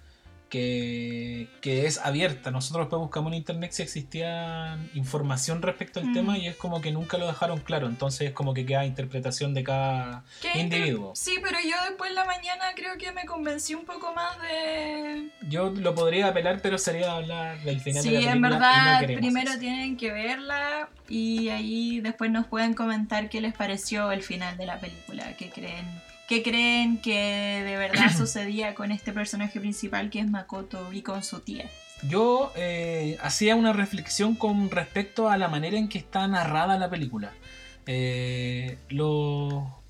que, 0.48 1.48
que 1.60 1.86
es 1.86 1.98
abierta. 1.98 2.50
Nosotros 2.50 2.84
después 2.86 3.00
buscamos 3.00 3.32
en 3.32 3.38
internet 3.38 3.72
si 3.72 3.82
existía 3.82 4.78
información 4.94 5.62
respecto 5.62 6.00
al 6.00 6.06
Mm. 6.06 6.14
tema 6.14 6.38
y 6.38 6.46
es 6.46 6.56
como 6.56 6.80
que 6.80 6.92
nunca 6.92 7.18
lo 7.18 7.26
dejaron 7.26 7.60
claro. 7.60 7.86
Entonces 7.88 8.28
es 8.28 8.32
como 8.32 8.54
que 8.54 8.64
queda 8.64 8.84
interpretación 8.86 9.54
de 9.54 9.64
cada 9.64 10.24
¿Qué 10.40 10.58
individuo. 10.60 11.12
Sí, 11.14 11.36
pero 11.42 11.58
yo 11.62 11.76
después 11.88 12.10
en 12.10 12.14
la 12.16 12.24
mañana 12.24 12.64
creo 12.74 12.96
que 12.96 13.12
me 13.12 13.24
convencí 13.24 13.74
un 13.74 13.84
poco 13.84 14.14
más 14.14 14.40
de... 14.42 15.28
Yo 15.48 15.70
lo 15.70 15.94
podría 15.94 16.28
apelar, 16.28 16.60
pero 16.62 16.78
sería 16.78 17.12
hablar 17.16 17.60
del 17.62 17.80
final 17.80 18.02
Sí, 18.02 18.10
de 18.10 18.20
la 18.22 18.30
película. 18.32 18.36
en 18.36 18.38
y 18.38 18.40
no 18.40 18.48
verdad, 18.50 19.16
primero 19.18 19.50
eso. 19.50 19.58
tienen 19.60 19.96
que 19.96 20.12
verla 20.12 20.88
y 21.08 21.48
ahí 21.48 22.00
después 22.00 22.30
nos 22.30 22.46
pueden 22.46 22.74
comentar 22.74 23.28
qué 23.28 23.40
les 23.40 23.54
pareció 23.54 24.10
el 24.12 24.22
final 24.22 24.56
de 24.56 24.66
la 24.66 24.78
película, 24.78 25.36
qué 25.36 25.50
creen, 25.50 25.86
qué 26.28 26.42
creen 26.42 26.98
que 26.98 27.62
de 27.64 27.76
verdad 27.76 28.10
sucedía 28.16 28.74
con 28.74 28.92
este 28.92 29.12
personaje 29.12 29.60
principal 29.60 30.10
que 30.10 30.20
es 30.20 30.28
Makoto 30.28 30.92
y 30.92 31.02
con 31.02 31.22
su 31.22 31.40
tía. 31.40 31.70
Yo 32.08 32.52
eh, 32.56 33.16
hacía 33.22 33.56
una 33.56 33.72
reflexión 33.72 34.34
con 34.34 34.70
respecto 34.70 35.30
a 35.30 35.38
la 35.38 35.48
manera 35.48 35.78
en 35.78 35.88
que 35.88 35.98
está 35.98 36.26
narrada 36.28 36.78
la 36.78 36.90
película. 36.90 37.32
Eh, 37.86 38.78
lo... 38.88 39.82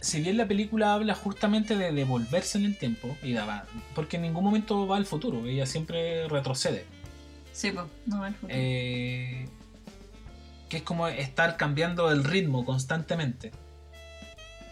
Si 0.00 0.20
bien 0.20 0.36
la 0.36 0.46
película 0.46 0.92
habla 0.92 1.14
justamente 1.14 1.76
de 1.76 1.90
devolverse 1.90 2.58
en 2.58 2.66
el 2.66 2.76
tiempo, 2.76 3.16
y 3.22 3.32
daba, 3.32 3.64
porque 3.94 4.16
en 4.16 4.22
ningún 4.22 4.44
momento 4.44 4.86
va 4.86 4.98
al 4.98 5.06
futuro, 5.06 5.46
ella 5.46 5.64
siempre 5.64 6.28
retrocede. 6.28 6.84
Sí, 7.52 7.70
pues, 7.70 7.86
no 8.04 8.22
al 8.22 8.34
futuro. 8.34 8.52
Eh, 8.54 9.48
que 10.68 10.76
es 10.76 10.82
como 10.82 11.08
estar 11.08 11.56
cambiando 11.56 12.10
el 12.10 12.22
ritmo 12.22 12.66
constantemente. 12.66 13.52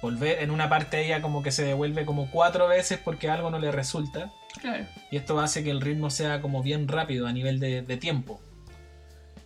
Volver, 0.02 0.42
en 0.42 0.50
una 0.50 0.68
parte 0.68 1.02
ella 1.04 1.23
como 1.23 1.42
que 1.42 1.50
se 1.52 1.64
devuelve 1.64 2.04
como 2.04 2.28
cuatro 2.30 2.66
veces 2.68 2.99
porque 3.02 3.30
algo 3.30 3.50
no 3.50 3.59
le 3.59 3.71
resulta. 3.73 4.30
Claro. 4.61 4.85
Y 5.11 5.16
esto 5.16 5.40
hace 5.40 5.62
que 5.64 5.71
el 5.71 5.80
ritmo 5.80 6.11
sea 6.11 6.42
como 6.42 6.62
bien 6.62 6.88
rápido 6.88 7.26
a 7.26 7.32
nivel 7.32 7.59
de, 7.61 7.80
de 7.82 7.97
tiempo. 7.97 8.40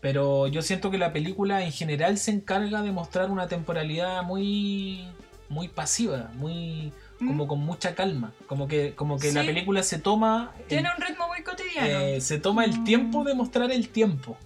Pero 0.01 0.47
yo 0.47 0.63
siento 0.63 0.91
que 0.91 0.99
la 0.99 1.13
película 1.13 1.63
en 1.65 1.73
general 1.73 2.19
se 2.19 2.31
encarga 2.31 2.83
de 2.83 2.93
mostrar 2.93 3.31
una 3.31 3.49
temporalidad 3.49 4.23
muy, 4.23 5.07
muy 5.49 5.69
pasiva, 5.69 6.31
muy 6.35 6.93
como 7.19 7.45
Mm. 7.45 7.49
con 7.49 7.59
mucha 7.61 7.95
calma. 7.95 8.33
Como 8.47 8.69
que, 8.69 8.95
como 8.95 9.19
que 9.19 9.33
la 9.33 9.43
película 9.43 9.83
se 9.83 9.99
toma, 9.99 10.53
el, 10.61 10.65
Tiene 10.67 10.91
un 10.95 11.03
ritmo 11.03 11.27
muy 11.29 11.43
cotidiano. 11.43 11.87
eh, 11.87 12.21
se 12.21 12.39
toma 12.39 12.65
el 12.65 12.81
Mm. 12.81 12.85
tiempo 12.85 13.25
de 13.25 13.35
mostrar 13.35 13.71
el 13.73 13.89
tiempo 13.89 14.37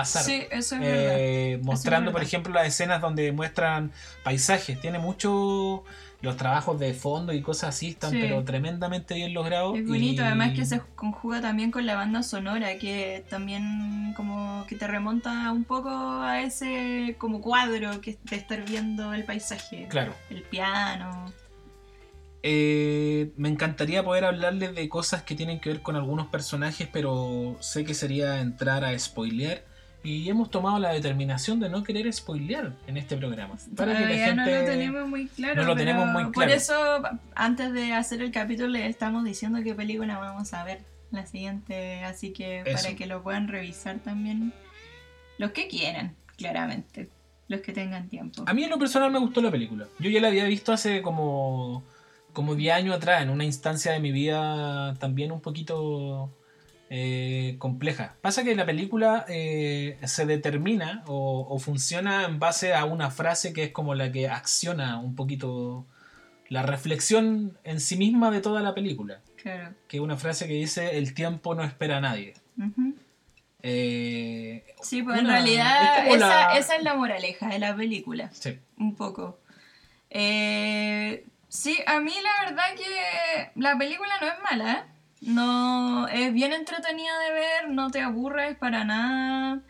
pasar. 0.00 0.22
sí, 0.24 0.42
eso 0.50 0.76
es 0.76 0.82
Eh, 0.82 1.50
verdad. 1.56 1.64
mostrando, 1.64 2.10
por 2.12 2.20
verdad. 2.20 2.28
ejemplo, 2.28 2.52
las 2.54 2.66
escenas 2.66 3.00
donde 3.00 3.32
muestran 3.32 3.92
paisajes. 4.24 4.80
Tiene 4.80 4.98
mucho. 4.98 5.84
Los 6.20 6.36
trabajos 6.36 6.80
de 6.80 6.94
fondo 6.94 7.32
y 7.32 7.40
cosas 7.42 7.76
así 7.76 7.90
están, 7.90 8.10
Sí. 8.10 8.18
pero 8.20 8.42
tremendamente 8.42 9.14
bien 9.14 9.32
logrados. 9.34 9.78
Es 9.78 9.86
bonito, 9.86 10.22
y- 10.22 10.24
además 10.24 10.50
que 10.52 10.64
se 10.66 10.80
conjuga 10.96 11.40
también 11.40 11.70
con 11.70 11.86
la 11.86 11.94
banda 11.94 12.24
sonora, 12.24 12.76
que 12.76 13.24
también 13.30 14.14
como 14.16 14.64
que 14.66 14.74
te 14.74 14.88
remonta 14.88 15.52
un 15.52 15.62
poco 15.62 15.90
a 15.90 16.40
ese 16.40 17.14
como 17.18 17.40
cuadro 17.40 18.00
que 18.00 18.18
de 18.24 18.34
estar 18.34 18.64
viendo 18.64 19.14
el 19.14 19.22
paisaje, 19.22 19.86
Claro. 19.88 20.12
el 20.28 20.42
piano. 20.42 21.32
Eh, 22.42 23.30
me 23.36 23.48
encantaría 23.48 24.02
poder 24.04 24.24
hablarles 24.24 24.74
de 24.74 24.88
cosas 24.88 25.22
que 25.22 25.34
tienen 25.36 25.60
que 25.60 25.70
ver 25.70 25.82
con 25.82 25.94
algunos 25.96 26.26
personajes, 26.28 26.88
pero 26.92 27.56
sé 27.60 27.84
que 27.84 27.94
sería 27.94 28.40
entrar 28.40 28.84
a 28.84 28.96
spoilear. 28.98 29.64
Y 30.04 30.28
hemos 30.30 30.50
tomado 30.50 30.78
la 30.78 30.92
determinación 30.92 31.58
de 31.60 31.68
no 31.68 31.82
querer 31.82 32.10
spoilear 32.12 32.72
en 32.86 32.96
este 32.96 33.16
programa. 33.16 33.56
Para 33.76 33.96
que 33.96 34.04
la 34.04 34.08
gente... 34.08 34.34
no 34.34 34.46
lo 34.46 34.64
tenemos 34.64 35.08
muy 35.08 35.26
claro. 35.28 35.54
no 35.56 35.64
lo 35.64 35.76
tenemos 35.76 36.06
muy 36.08 36.24
Por 36.24 36.44
claro. 36.44 36.52
eso, 36.52 37.02
antes 37.34 37.72
de 37.72 37.92
hacer 37.92 38.22
el 38.22 38.30
capítulo, 38.30 38.68
le 38.68 38.86
estamos 38.86 39.24
diciendo 39.24 39.58
qué 39.62 39.74
película 39.74 40.18
vamos 40.18 40.54
a 40.54 40.64
ver 40.64 40.80
la 41.10 41.26
siguiente, 41.26 42.04
así 42.04 42.32
que 42.32 42.60
Eso. 42.60 42.82
para 42.82 42.96
que 42.96 43.06
lo 43.06 43.22
puedan 43.22 43.48
revisar 43.48 43.98
también 43.98 44.52
los 45.38 45.52
que 45.52 45.68
quieran, 45.68 46.14
claramente, 46.36 47.08
los 47.48 47.60
que 47.60 47.72
tengan 47.72 48.08
tiempo. 48.08 48.44
A 48.46 48.54
mí 48.54 48.64
en 48.64 48.70
lo 48.70 48.78
personal 48.78 49.10
me 49.10 49.18
gustó 49.18 49.40
la 49.40 49.50
película. 49.50 49.86
Yo 49.98 50.10
ya 50.10 50.20
la 50.20 50.28
había 50.28 50.44
visto 50.44 50.72
hace 50.72 51.02
como, 51.02 51.82
como 52.32 52.54
10 52.54 52.74
años 52.74 52.96
atrás, 52.96 53.22
en 53.22 53.30
una 53.30 53.44
instancia 53.44 53.92
de 53.92 54.00
mi 54.00 54.12
vida 54.12 54.94
también 54.98 55.32
un 55.32 55.40
poquito 55.40 56.30
eh, 56.90 57.56
compleja. 57.58 58.14
Pasa 58.22 58.44
que 58.44 58.54
la 58.54 58.64
película 58.66 59.24
eh, 59.28 59.98
se 60.04 60.24
determina 60.26 61.02
o, 61.06 61.46
o 61.48 61.58
funciona 61.58 62.24
en 62.24 62.38
base 62.38 62.74
a 62.74 62.84
una 62.84 63.10
frase 63.10 63.52
que 63.52 63.64
es 63.64 63.72
como 63.72 63.94
la 63.94 64.10
que 64.12 64.28
acciona 64.28 64.98
un 64.98 65.14
poquito 65.14 65.86
la 66.48 66.62
reflexión 66.62 67.58
en 67.64 67.78
sí 67.80 67.96
misma 67.96 68.30
de 68.30 68.40
toda 68.40 68.62
la 68.62 68.74
película. 68.74 69.20
Claro. 69.42 69.74
Que 69.86 69.98
es 69.98 70.02
una 70.02 70.16
frase 70.16 70.46
que 70.46 70.54
dice, 70.54 70.96
el 70.98 71.12
tiempo 71.14 71.54
no 71.54 71.62
espera 71.62 71.98
a 71.98 72.00
nadie. 72.00 72.34
Eh, 73.62 74.64
Sí, 74.80 75.02
pues 75.02 75.18
en 75.18 75.26
realidad 75.26 76.06
es 76.06 76.14
esa, 76.16 76.26
la- 76.28 76.58
esa 76.58 76.76
es 76.76 76.82
la 76.84 76.94
moraleja 76.94 77.48
de 77.48 77.58
la 77.58 77.74
película, 77.76 78.30
sí. 78.32 78.56
un 78.78 78.94
poco. 78.94 79.40
Eh, 80.10 81.24
sí, 81.48 81.76
a 81.86 82.00
mí 82.00 82.12
la 82.22 82.46
verdad 82.48 82.64
que 82.76 83.50
la 83.60 83.76
película 83.76 84.14
no 84.20 84.28
es 84.28 84.34
mala, 84.48 84.72
¿eh? 84.72 84.82
No, 85.20 86.06
es 86.08 86.32
bien 86.32 86.52
entretenida 86.52 87.18
de 87.20 87.32
ver, 87.32 87.70
no 87.70 87.90
te 87.90 88.00
aburres 88.00 88.56
para 88.56 88.84
nada. 88.84 89.60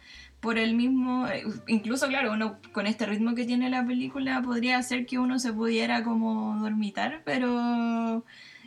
Por 0.41 0.57
el 0.57 0.75
mismo, 0.75 1.27
eh, 1.27 1.43
incluso 1.67 2.07
claro, 2.07 2.33
uno 2.33 2.59
con 2.73 2.87
este 2.87 3.07
ritmo 3.07 3.35
que 3.35 3.45
tiene 3.45 3.71
la 3.71 3.85
película 3.85 4.41
podría 4.41 4.79
hacer 4.79 5.05
que 5.05 5.19
uno 5.19 5.41
se 5.41 5.53
pudiera 5.53 6.05
como 6.05 6.57
dormitar, 6.61 7.23
pero 7.25 8.25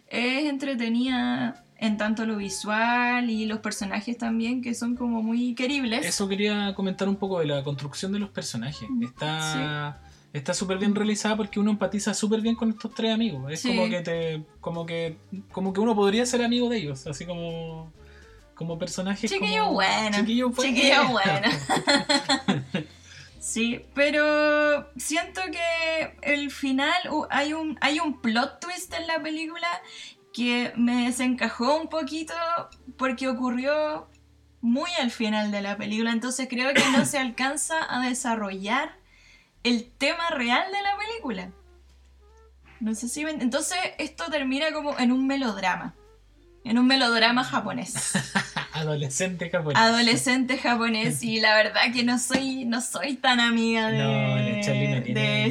es 0.08 0.50
entretenida 0.50 1.64
en 1.78 1.98
tanto 1.98 2.26
lo 2.26 2.36
visual 2.36 3.30
y 3.30 3.46
los 3.46 3.60
personajes 3.60 4.18
también 4.18 4.62
que 4.62 4.74
son 4.76 4.96
como 4.98 5.24
muy 5.24 5.56
queribles. 5.56 6.06
Eso 6.06 6.28
quería 6.28 6.76
comentar 6.76 7.08
un 7.08 7.16
poco 7.16 7.40
de 7.40 7.46
la 7.46 7.64
construcción 7.64 8.12
de 8.12 8.20
los 8.20 8.30
personajes. 8.30 8.90
Está 9.02 9.98
está 10.34 10.54
súper 10.54 10.78
bien 10.78 10.96
realizada 10.96 11.36
porque 11.36 11.60
uno 11.60 11.72
empatiza 11.72 12.14
súper 12.14 12.42
bien 12.42 12.56
con 12.56 12.70
estos 12.70 12.94
tres 12.94 13.14
amigos. 13.14 13.52
Es 13.52 13.62
Sí. 13.62 13.76
como 13.76 13.90
que 13.90 14.02
te 14.02 14.44
como 14.60 14.86
que 14.86 15.18
como 15.52 15.74
que 15.74 15.80
uno 15.82 15.96
podría 15.96 16.26
ser 16.26 16.44
amigo 16.44 16.70
de 16.70 16.78
ellos, 16.78 17.06
así 17.08 17.26
como 17.26 17.92
como 18.56 18.78
personajes 18.78 19.30
Chiquillo 19.32 19.64
como 19.64 19.74
bueno. 19.74 20.18
Chiquillo 20.18 20.50
bueno. 20.50 20.72
Chiquillo 20.76 21.08
bueno. 21.12 21.48
Sí, 23.40 23.86
pero 23.96 24.88
siento 24.98 25.42
que 25.52 26.16
el 26.22 26.52
final 26.52 26.94
uh, 27.10 27.26
hay 27.32 27.54
un 27.54 27.78
hay 27.82 28.00
un 28.00 28.22
plot 28.22 28.60
twist 28.60 28.94
en 28.94 29.08
la 29.08 29.22
película 29.22 29.68
que 30.32 30.72
me 30.78 31.06
desencajó 31.06 31.76
un 31.76 31.88
poquito 31.90 32.34
porque 32.98 33.28
ocurrió 33.28 34.08
muy 34.62 34.92
al 35.02 35.10
final 35.10 35.52
de 35.52 35.62
la 35.64 35.76
película, 35.76 36.12
entonces 36.12 36.48
creo 36.48 36.72
que 36.76 36.84
no 36.96 37.04
se 37.06 37.18
alcanza 37.20 37.76
a 37.90 38.08
desarrollar 38.08 39.01
el 39.64 39.90
tema 39.98 40.30
real 40.32 40.64
de 40.72 40.82
la 40.82 40.96
película. 40.98 41.50
No 42.80 42.96
sé 42.96 43.08
si... 43.08 43.22
Entonces 43.22 43.78
esto 44.00 44.26
termina 44.32 44.72
como 44.74 44.98
en 44.98 45.12
un 45.12 45.28
melodrama. 45.28 45.94
En 46.64 46.78
un 46.78 46.88
melodrama 46.88 47.44
japonés. 47.44 48.14
Adolescente 48.74 49.50
japonés. 49.50 49.78
Adolescente 49.82 50.58
japonés 50.58 51.24
y 51.24 51.40
la 51.40 51.56
verdad 51.56 51.82
que 51.94 52.04
no 52.04 52.18
soy 52.20 52.66
no 52.66 52.82
soy 52.82 53.16
tan 53.16 53.40
amiga 53.40 53.88
de, 53.90 53.98
No, 53.98 54.62
tiene- 54.62 55.02
de 55.02 55.46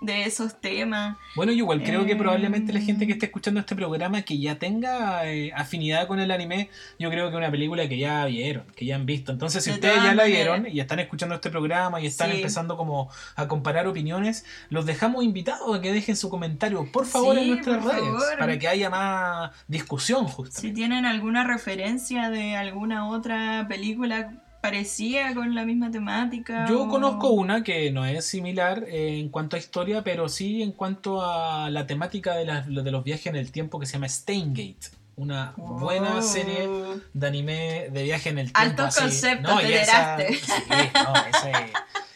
de 0.00 0.24
esos 0.24 0.60
temas. 0.60 1.16
Bueno, 1.36 1.52
yo 1.52 1.58
igual 1.58 1.82
creo 1.82 2.04
que 2.06 2.12
Eh, 2.12 2.16
probablemente 2.16 2.72
la 2.72 2.80
gente 2.80 3.06
que 3.06 3.12
esté 3.12 3.26
escuchando 3.26 3.60
este 3.60 3.74
programa 3.76 4.22
que 4.22 4.38
ya 4.38 4.58
tenga 4.58 5.26
eh, 5.30 5.52
afinidad 5.54 6.06
con 6.06 6.18
el 6.20 6.30
anime, 6.30 6.70
yo 6.98 7.10
creo 7.10 7.24
que 7.26 7.34
es 7.34 7.38
una 7.38 7.50
película 7.50 7.88
que 7.88 7.98
ya 7.98 8.24
vieron, 8.26 8.64
que 8.76 8.84
ya 8.86 8.96
han 8.96 9.06
visto. 9.06 9.32
Entonces, 9.32 9.62
si 9.64 9.70
De 9.70 9.74
ustedes 9.76 10.02
ya 10.02 10.14
la 10.14 10.24
vieron 10.24 10.66
y 10.66 10.80
están 10.80 10.98
escuchando 11.00 11.34
este 11.34 11.50
programa 11.50 12.00
y 12.00 12.06
están 12.06 12.30
Sí. 12.30 12.36
empezando 12.36 12.76
como 12.76 13.10
a 13.36 13.48
comparar 13.48 13.86
opiniones, 13.86 14.44
los 14.70 14.86
dejamos 14.86 15.24
invitados 15.24 15.76
a 15.76 15.80
que 15.80 15.92
dejen 15.92 16.16
su 16.16 16.28
comentario, 16.30 16.90
por 16.92 17.06
favor, 17.06 17.36
Sí, 17.36 17.42
en 17.42 17.48
nuestras 17.50 17.84
redes, 17.84 18.00
favor. 18.04 18.38
para 18.38 18.58
que 18.58 18.68
haya 18.68 18.90
más 18.90 19.50
discusión, 19.68 20.26
Si 20.28 20.32
justamente. 20.34 20.74
tienen 20.74 21.04
alguna 21.06 21.44
referencia 21.44 22.30
de 22.30 22.56
alguna 22.56 23.08
otra 23.08 23.66
película 23.68 24.32
parecida 24.60 25.34
con 25.34 25.54
la 25.54 25.64
misma 25.64 25.90
temática. 25.90 26.66
Yo 26.68 26.84
o- 26.84 26.88
conozco 26.88 27.30
una 27.30 27.62
que 27.62 27.90
no 27.90 28.04
es 28.04 28.24
similar 28.26 28.84
eh, 28.88 29.18
en 29.18 29.28
cuanto 29.28 29.56
a 29.56 29.58
historia, 29.58 30.02
pero 30.04 30.28
sí 30.28 30.62
en 30.62 30.72
cuanto 30.72 31.22
a 31.24 31.70
la 31.70 31.86
temática 31.86 32.34
de, 32.36 32.44
las- 32.44 32.66
de 32.66 32.90
los 32.90 33.04
viajes 33.04 33.26
en 33.26 33.36
el 33.36 33.50
tiempo 33.52 33.78
que 33.78 33.86
se 33.86 33.94
llama 33.94 34.08
Steingate. 34.08 34.96
Una 35.16 35.52
buena 35.56 36.16
Oh. 36.18 36.22
serie 36.22 36.68
de 37.12 37.26
anime 37.26 37.88
de 37.90 38.02
viaje 38.04 38.28
en 38.30 38.38
el 38.38 38.52
tiempo. 38.52 38.82
Altos 38.82 38.86
así. 38.98 39.00
conceptos, 39.00 39.60
te 39.62 39.68
y 39.68 39.72
esa, 39.74 40.16
sí, 40.18 40.24
no, 40.94 41.14
esa, 41.26 41.50
es, 41.50 41.70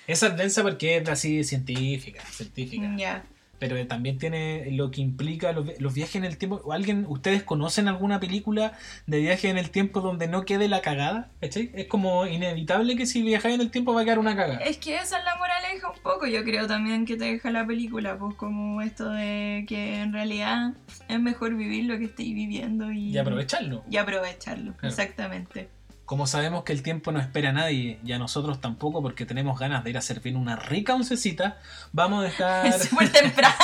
esa 0.07 0.27
es 0.29 0.37
densa 0.37 0.63
porque 0.63 0.99
es 0.99 1.09
así 1.09 1.43
científica, 1.43 2.23
científica. 2.31 2.95
Ya. 2.97 3.25
Pero 3.63 3.87
también 3.87 4.19
tiene 4.19 4.73
lo 4.73 4.91
que 4.91 5.01
implica 5.01 5.53
los, 5.53 5.65
vi- 5.65 5.75
los 5.79 5.95
viajes 5.95 6.17
en 6.17 6.25
el 6.25 6.37
tiempo. 6.37 6.61
¿O 6.65 6.73
¿Alguien, 6.73 7.07
ustedes 7.09 7.45
conocen 7.45 7.87
alguna 7.87 8.19
película 8.19 8.73
de 9.07 9.21
viaje 9.21 9.51
en 9.51 9.57
el 9.57 9.71
tiempo 9.71 10.01
donde 10.01 10.27
no 10.27 10.45
quede 10.45 10.67
la 10.67 10.81
cagada? 10.81 11.31
¿Cachai? 11.41 11.71
Es 11.73 11.87
como 11.87 12.27
inevitable 12.27 12.97
que 12.97 13.07
si 13.07 13.23
viajáis 13.23 13.55
en 13.55 13.61
el 13.61 13.71
tiempo 13.71 13.95
va 13.95 14.01
a 14.01 14.05
quedar 14.05 14.19
una 14.19 14.35
cagada. 14.35 14.59
Es 14.65 14.79
que 14.79 14.97
esa 14.97 15.19
es 15.19 15.25
la 15.25 15.37
moraleja 15.37 15.91
un 15.91 16.03
poco, 16.03 16.27
yo 16.27 16.43
creo 16.43 16.67
también 16.67 17.05
que 17.07 17.17
te 17.17 17.27
deja 17.27 17.53
la 17.53 17.65
película, 17.65 18.19
pues 18.19 18.35
como 18.35 18.83
esto 18.83 19.09
de 19.11 19.65
que 19.69 20.01
en 20.01 20.13
realidad 20.13 20.75
es 21.09 21.21
mejor 21.21 21.55
vivir 21.55 21.85
lo 21.85 21.97
que 21.99 22.07
estéis 22.07 22.35
viviendo 22.35 22.91
y, 22.91 23.11
Y 23.11 23.19
aprovecharlo. 23.19 23.85
y 23.89 23.97
aprovecharlo, 23.97 24.73
Claro. 24.73 24.89
exactamente. 24.89 25.69
Como 26.05 26.27
sabemos 26.27 26.65
que 26.65 26.73
el 26.73 26.83
tiempo 26.83 27.13
no 27.13 27.21
espera 27.21 27.51
a 27.51 27.53
nadie 27.53 27.99
y 28.05 28.13
a 28.13 28.19
nosotros 28.19 28.61
tampoco 28.61 29.03
porque 29.03 29.25
tenemos 29.25 29.59
ganas 29.59 29.85
de 29.85 29.91
ir 29.91 29.99
a 29.99 30.03
servir 30.03 30.37
una 30.37 30.57
rica 30.57 30.95
oncecita, 30.95 31.59
vamos 31.93 32.21
a 32.21 32.25
dejar... 32.29 32.67
Es 32.67 32.89
súper 32.89 33.11
temprano. 33.11 33.55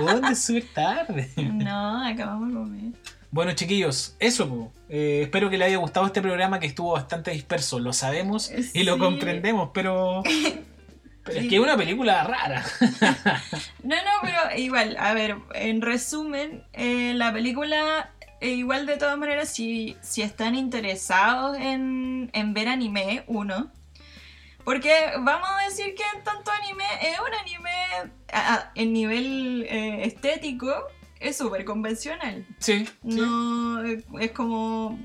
¿Dónde 0.00 0.32
es 0.32 0.42
súper 0.42 0.64
tarde? 0.74 1.30
no, 1.36 2.06
acabamos 2.06 2.48
de 2.48 2.54
comer. 2.54 2.92
Bueno, 3.30 3.52
chiquillos, 3.52 4.16
eso. 4.20 4.72
Eh, 4.88 5.20
espero 5.24 5.50
que 5.50 5.58
les 5.58 5.68
haya 5.68 5.76
gustado 5.76 6.06
este 6.06 6.22
programa 6.22 6.60
que 6.60 6.66
estuvo 6.66 6.92
bastante 6.92 7.30
disperso. 7.30 7.78
Lo 7.78 7.92
sabemos 7.92 8.50
y 8.72 8.84
lo 8.84 8.98
comprendemos, 8.98 9.70
pero. 9.74 10.22
Pero 11.24 11.40
es 11.40 11.48
que 11.48 11.56
es 11.56 11.62
una 11.62 11.76
película 11.76 12.24
rara. 12.24 12.64
No, 13.84 13.96
no, 13.96 14.10
pero 14.22 14.38
igual, 14.56 14.96
a 14.98 15.14
ver, 15.14 15.36
en 15.54 15.80
resumen, 15.80 16.64
eh, 16.74 17.14
la 17.14 17.32
película, 17.32 18.10
eh, 18.40 18.50
igual 18.50 18.86
de 18.86 18.96
todas 18.96 19.18
maneras, 19.18 19.48
si, 19.50 19.96
si 20.00 20.22
están 20.22 20.54
interesados 20.54 21.56
en, 21.58 22.30
en 22.32 22.54
ver 22.54 22.68
anime, 22.68 23.24
uno, 23.26 23.70
porque 24.64 24.92
vamos 25.20 25.48
a 25.48 25.64
decir 25.68 25.94
que 25.94 26.04
tanto 26.24 26.50
anime 26.50 26.84
es 27.02 27.18
un 27.18 27.34
anime, 27.34 28.12
a- 28.32 28.70
el 28.74 28.92
nivel 28.92 29.66
eh, 29.68 30.04
estético 30.04 30.72
es 31.20 31.36
súper 31.36 31.64
convencional. 31.64 32.46
Sí. 32.58 32.88
No, 33.02 33.84
eh, 33.84 34.04
es 34.20 34.30
como... 34.32 34.98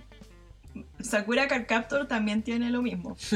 Sakura 0.99 1.47
Card 1.47 1.65
Captor 1.67 2.07
también 2.07 2.41
tiene 2.43 2.69
lo 2.69 2.81
mismo. 2.81 3.15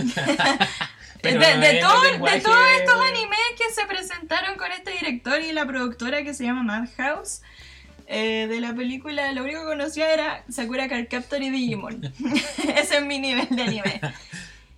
De, 1.23 1.31
de 1.35 1.51
en 1.51 1.59
de 1.61 1.79
todos 1.79 2.05
estos 2.05 2.95
animes 3.09 3.39
que 3.57 3.73
se 3.73 3.85
presentaron 3.87 4.55
con 4.55 4.71
este 4.71 4.91
director 4.91 5.41
y 5.41 5.51
la 5.51 5.65
productora 5.65 6.23
que 6.23 6.35
se 6.35 6.43
llama 6.43 6.61
Madhouse, 6.61 7.41
eh, 8.07 8.47
de 8.47 8.61
la 8.61 8.73
película, 8.73 9.31
lo 9.33 9.43
único 9.43 9.59
que 9.59 9.65
conocía 9.65 10.13
era 10.13 10.43
Sakura 10.49 10.87
Card 10.87 11.07
Captor 11.09 11.41
y 11.41 11.49
Digimon. 11.49 12.01
Ese 12.75 12.97
es 12.97 13.05
mi 13.05 13.19
nivel 13.19 13.47
de 13.49 13.61
anime. 13.61 14.01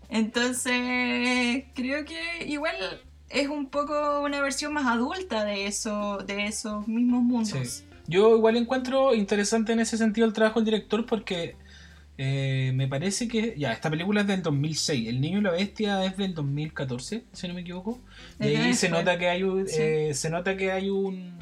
Entonces, 0.09 1.65
creo 1.75 2.03
que 2.05 2.45
igual 2.47 2.75
es 3.29 3.47
un 3.47 3.67
poco 3.67 4.21
una 4.21 4.41
versión 4.41 4.73
más 4.73 4.87
adulta 4.87 5.45
de 5.45 5.67
eso, 5.67 6.17
de 6.25 6.47
esos 6.47 6.87
mismos 6.87 7.21
mundos. 7.21 7.49
Sí. 7.69 7.83
Yo 8.07 8.35
igual 8.35 8.57
encuentro 8.57 9.13
interesante 9.13 9.71
en 9.73 9.79
ese 9.81 9.95
sentido 9.95 10.25
el 10.25 10.33
trabajo 10.33 10.59
del 10.59 10.65
director 10.65 11.05
porque 11.05 11.55
eh, 12.17 12.71
me 12.73 12.87
parece 12.87 13.27
que. 13.27 13.53
Ya, 13.55 13.71
esta 13.71 13.89
película 13.89 14.21
es 14.21 14.27
del 14.27 14.41
2006. 14.41 15.07
El 15.07 15.21
niño 15.21 15.39
y 15.39 15.41
la 15.41 15.51
bestia 15.51 16.03
es 16.03 16.17
del 16.17 16.33
2014, 16.33 17.23
si 17.31 17.47
no 17.47 17.53
me 17.53 17.61
equivoco. 17.61 17.99
Y 18.39 18.55
ahí 18.55 18.73
se 18.73 18.89
nota 18.89 19.17
que 19.19 19.29
hay 19.29 19.43
un. 19.43 19.67
Sí. 19.67 19.75
eh, 19.79 20.13
se 20.15 20.29
nota 20.31 20.57
que 20.57 20.71
hay 20.71 20.89
un. 20.89 21.37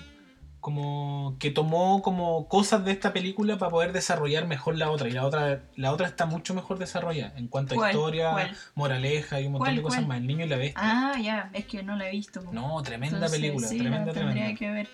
Como 0.67 1.37
que 1.39 1.49
tomó 1.49 2.01
como 2.01 2.49
cosas 2.49 2.83
de 2.83 2.91
esta 2.91 3.13
película 3.13 3.57
para 3.57 3.71
poder 3.71 3.93
desarrollar 3.93 4.47
mejor 4.47 4.75
la 4.75 4.91
otra. 4.91 5.07
Y 5.07 5.11
la 5.13 5.25
otra, 5.25 5.61
la 5.77 5.93
otra 5.93 6.07
está 6.07 6.25
mucho 6.25 6.53
mejor 6.53 6.77
desarrollada 6.77 7.31
en 7.37 7.47
cuanto 7.47 7.81
a 7.81 7.89
historia, 7.89 8.31
¿Cuál? 8.33 8.57
moraleja 8.75 9.39
y 9.39 9.45
un 9.45 9.53
montón 9.53 9.77
de 9.77 9.81
cosas 9.81 9.99
¿Cuál? 9.99 10.07
más. 10.09 10.17
El 10.17 10.27
niño 10.27 10.43
y 10.43 10.49
la 10.49 10.57
bestia. 10.57 10.81
Ah, 10.83 11.13
ya, 11.21 11.49
es 11.53 11.67
que 11.67 11.83
no 11.83 11.95
la 11.95 12.09
he 12.09 12.11
visto. 12.11 12.41
No, 12.51 12.83
tremenda 12.83 13.15
Entonces, 13.15 13.39
película, 13.39 13.65
sí, 13.65 13.77
tremenda, 13.77 14.11
tremenda. 14.11 14.55
que 14.55 14.69
ver. 14.69 14.89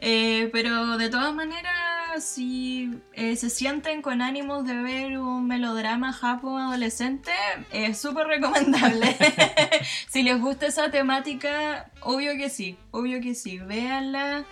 Eh, 0.00 0.50
pero 0.52 0.98
de 0.98 1.08
todas 1.08 1.32
maneras, 1.32 1.72
si 2.20 2.90
eh, 3.12 3.36
se 3.36 3.50
sienten 3.50 4.02
con 4.02 4.22
ánimos 4.22 4.66
de 4.66 4.74
ver 4.74 5.18
un 5.18 5.46
melodrama 5.46 6.12
japo 6.12 6.58
adolescente, 6.58 7.30
es 7.72 7.98
súper 7.98 8.26
recomendable. 8.26 9.16
si 10.08 10.22
les 10.22 10.40
gusta 10.40 10.66
esa 10.66 10.90
temática, 10.90 11.90
obvio 12.00 12.36
que 12.36 12.50
sí, 12.50 12.76
obvio 12.90 13.20
que 13.20 13.34
sí. 13.34 13.58
Véanla 13.58 14.44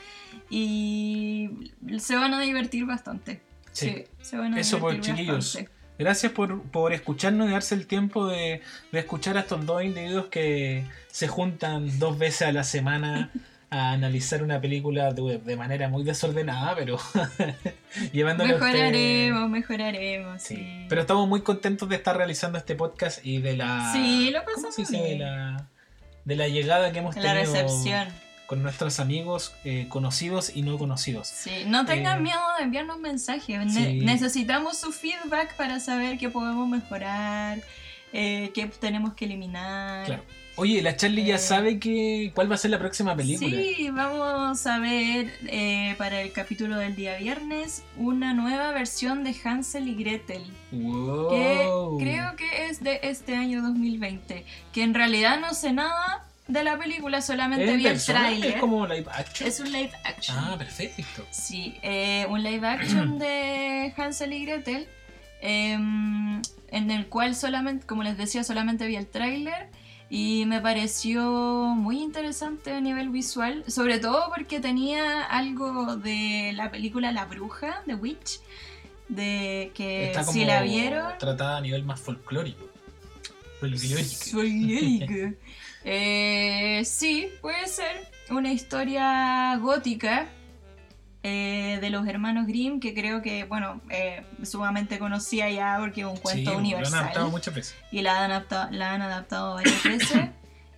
y 0.51 1.51
se 1.99 2.17
van 2.17 2.35
a 2.35 2.41
divertir 2.41 2.85
bastante. 2.87 3.41
Sí. 3.73 4.05
se 4.21 4.37
van 4.37 4.55
a 4.55 4.61
Eso, 4.61 4.77
divertir 4.77 5.15
chiquillos. 5.15 5.37
bastante. 5.37 5.71
Gracias 5.99 6.33
por, 6.33 6.63
por 6.63 6.93
escucharnos 6.93 7.49
y 7.49 7.53
darse 7.53 7.75
el 7.75 7.87
tiempo 7.87 8.27
de, 8.27 8.61
de 8.91 8.99
escuchar 8.99 9.37
a 9.37 9.41
estos 9.41 9.65
dos 9.65 9.85
individuos 9.85 10.27
que 10.27 10.85
se 11.09 11.29
juntan 11.29 11.99
dos 11.99 12.19
veces 12.19 12.49
a 12.49 12.53
la 12.53 12.65
semana 12.65 13.31
a 13.73 13.93
analizar 13.93 14.43
una 14.43 14.61
película 14.61 15.13
de, 15.13 15.39
de 15.39 15.57
manera 15.57 15.89
muy 15.89 16.05
desordenada, 16.05 16.75
pero 16.77 16.97
ustedes- 18.45 18.61
Mejoraremos, 18.61 19.51
mejoraremos. 19.51 20.43
Sí. 20.43 20.57
sí. 20.57 20.87
Pero 20.89 21.01
estamos 21.01 21.29
muy 21.29 21.41
contentos 21.43 21.89
de 21.89 21.97
estar 21.97 22.17
realizando 22.17 22.59
este 22.59 22.75
podcast 22.75 23.25
y 23.25 23.39
de 23.41 23.57
la. 23.57 23.91
Sí, 23.93 24.31
lo 24.31 24.45
¿cómo 24.45 24.55
pasamos 24.57 24.75
se 24.75 24.83
dice? 24.83 24.97
De 25.03 25.19
la, 25.19 25.67
de 26.25 26.37
la 26.37 26.49
llegada 26.49 26.93
que 26.93 26.99
hemos 26.99 27.17
la 27.17 27.23
tenido 27.35 27.53
recepción. 27.53 28.09
con 28.47 28.63
nuestros 28.63 29.01
amigos 29.01 29.55
eh, 29.65 29.87
conocidos 29.89 30.55
y 30.55 30.63
no 30.63 30.77
conocidos. 30.77 31.29
Sí, 31.29 31.65
no 31.67 31.87
tengan 31.87 32.19
Eh, 32.19 32.23
miedo 32.23 32.41
de 32.59 32.65
enviarnos 32.65 32.99
mensajes. 32.99 33.65
Ne- 33.67 33.85
sí. 33.87 34.01
necesitamos 34.01 34.77
su 34.79 34.93
feedback 34.93 35.57
para 35.57 35.81
saber 35.81 36.19
qué 36.19 36.29
podemos 36.29 36.69
mejorar, 36.69 37.59
eh, 38.13 38.51
qué 38.55 38.67
tenemos 38.67 39.15
que 39.15 39.25
eliminar. 39.25 40.05
Claro. 40.07 40.23
Oye, 40.57 40.83
la 40.83 40.97
Charlie 40.97 41.25
ya 41.25 41.37
Eh, 41.37 41.39
sabe 41.39 41.79
que 41.79 42.31
cuál 42.35 42.51
va 42.51 42.57
a 42.57 42.59
ser 42.59 42.71
la 42.71 42.79
próxima 42.79 43.17
película. 43.17 43.51
Sí, 43.51 43.89
vamos 43.91 44.67
a 44.67 44.79
ver 44.79 45.33
eh, 45.47 45.95
para 45.97 46.21
el 46.21 46.33
capítulo 46.33 46.77
del 46.77 46.95
día 46.95 47.17
viernes 47.17 47.83
una 47.97 48.35
nueva 48.35 48.71
versión 48.73 49.25
de 49.25 49.35
Hansel 49.45 49.89
y 49.89 49.95
Gretel. 49.95 50.43
Wow. 50.71 51.31
que 51.31 52.05
creo 52.05 52.37
que 52.37 52.67
es 52.67 52.83
de 52.83 53.01
este 53.03 53.35
año 53.35 53.63
2020. 53.63 54.45
Que 54.73 54.83
en 54.83 54.93
realidad 54.95 55.41
no 55.41 55.55
sé 55.55 55.73
nada 55.73 56.27
de 56.49 56.65
la 56.65 56.79
película, 56.79 57.23
solamente 57.23 57.71
¿Es 57.71 57.77
vi 57.79 57.87
el 57.87 58.05
tráiler. 58.05 58.51
¿Es 58.55 58.61
como 58.61 58.87
live 58.87 59.07
action? 59.11 59.49
Es 59.49 59.61
un 59.61 59.73
live 59.73 59.93
action. 60.05 60.37
Ah, 60.39 60.57
perfecto. 60.59 61.27
Sí, 61.31 61.77
eh, 61.83 62.27
un 62.29 62.43
live 62.43 62.67
action 62.67 63.19
de 63.19 63.95
Hansel 63.97 64.35
y 64.35 64.45
Gretel, 64.45 64.87
em, 65.41 66.43
en 66.71 66.91
el 66.91 67.07
cual 67.07 67.35
solamente, 67.35 67.87
como 67.87 68.03
les 68.03 68.19
decía, 68.19 68.45
solamente 68.45 68.87
vi 68.87 68.97
el 68.97 69.07
tráiler 69.07 69.69
y 70.15 70.45
me 70.45 70.61
pareció 70.61 71.23
muy 71.23 72.03
interesante 72.03 72.71
a 72.75 72.83
nivel 72.83 73.09
visual, 73.09 73.65
sobre 73.67 73.99
todo 73.99 74.29
porque 74.29 74.61
tenía 74.61 75.23
algo 75.23 75.97
de 75.97 76.53
la 76.55 76.71
película 76.71 77.13
La 77.13 77.25
Bruja, 77.25 77.83
de 77.87 77.95
Witch, 77.95 78.41
de 79.09 79.73
que 79.73 80.09
Está 80.09 80.21
como 80.21 80.35
si 80.35 80.45
la 80.45 80.61
vieron... 80.61 81.17
tratada 81.17 81.57
a 81.57 81.61
nivel 81.63 81.85
más 81.85 81.99
folclórico. 81.99 82.69
Folclórico. 83.59 84.15
Folclórico. 84.31 85.37
Eh, 85.85 86.83
sí, 86.85 87.29
puede 87.41 87.67
ser 87.67 88.07
una 88.31 88.53
historia 88.53 89.57
gótica 89.57 90.29
eh, 91.23 91.79
de 91.81 91.91
los 91.91 92.07
hermanos 92.07 92.47
Grimm, 92.47 92.81
que 92.81 92.95
creo 92.95 93.23
que, 93.23 93.45
bueno, 93.45 93.81
eh, 93.91 94.23
sumamente 94.43 94.99
conocía 94.99 95.49
ya 95.51 95.77
porque 95.79 96.01
es 96.03 96.07
un 96.07 96.17
cuento 96.17 96.39
Sí, 96.39 96.45
Lo 96.45 96.51
han 96.53 96.59
universal. 96.59 96.99
adaptado 97.01 97.31
muchas 97.31 97.55
veces. 97.55 97.77
y 97.93 98.03
la 98.03 98.25
han 98.25 98.31
adaptado, 98.33 98.71
la 98.73 98.93
han 98.95 99.03
adaptado 99.03 99.55
varias 99.55 99.83
veces. 99.85 100.31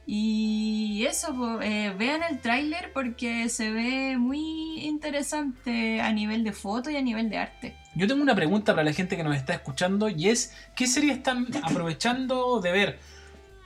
Y 0.07 1.07
eso, 1.09 1.63
eh, 1.63 1.95
vean 1.99 2.23
el 2.29 2.39
tráiler 2.41 2.93
porque 2.93 3.49
se 3.49 3.71
ve 3.71 4.19
muy 4.19 4.81
interesante 4.85 6.03
a 6.03 6.13
nivel 6.13 6.45
de 6.45 6.53
foto 6.53 6.91
y 6.91 6.97
a 6.97 7.01
nivel 7.03 7.31
de 7.31 7.39
arte. 7.39 7.77
Yo 7.95 8.07
tengo 8.07 8.23
una 8.23 8.35
pregunta 8.35 8.73
para 8.75 8.85
la 8.85 8.93
gente 8.93 9.17
que 9.17 9.25
nos 9.25 9.35
está 9.35 9.55
escuchando 9.55 10.11
y 10.11 10.29
es, 10.29 10.53
¿qué 10.77 10.87
serie 10.87 11.13
están 11.13 11.47
aprovechando 11.63 12.61
de 12.61 12.73
ver? 12.73 12.99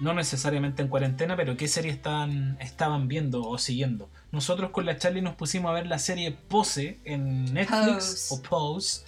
No 0.00 0.14
necesariamente 0.14 0.80
en 0.82 0.88
cuarentena, 0.88 1.34
pero 1.37 1.56
¿qué 1.56 1.66
serie 1.66 1.90
están, 1.90 2.56
estaban 2.61 3.08
viendo 3.08 3.42
o 3.42 3.58
siguiendo? 3.58 4.08
Nosotros 4.30 4.70
con 4.70 4.87
la 4.87 4.96
Charlie 4.96 5.22
nos 5.22 5.34
pusimos 5.34 5.70
a 5.70 5.72
ver 5.74 5.87
la 5.88 5.98
serie 5.98 6.30
Pose 6.32 7.00
en 7.04 7.52
Netflix 7.52 8.28
Pose. 8.30 8.34
o 8.34 8.42
Pose 8.42 9.04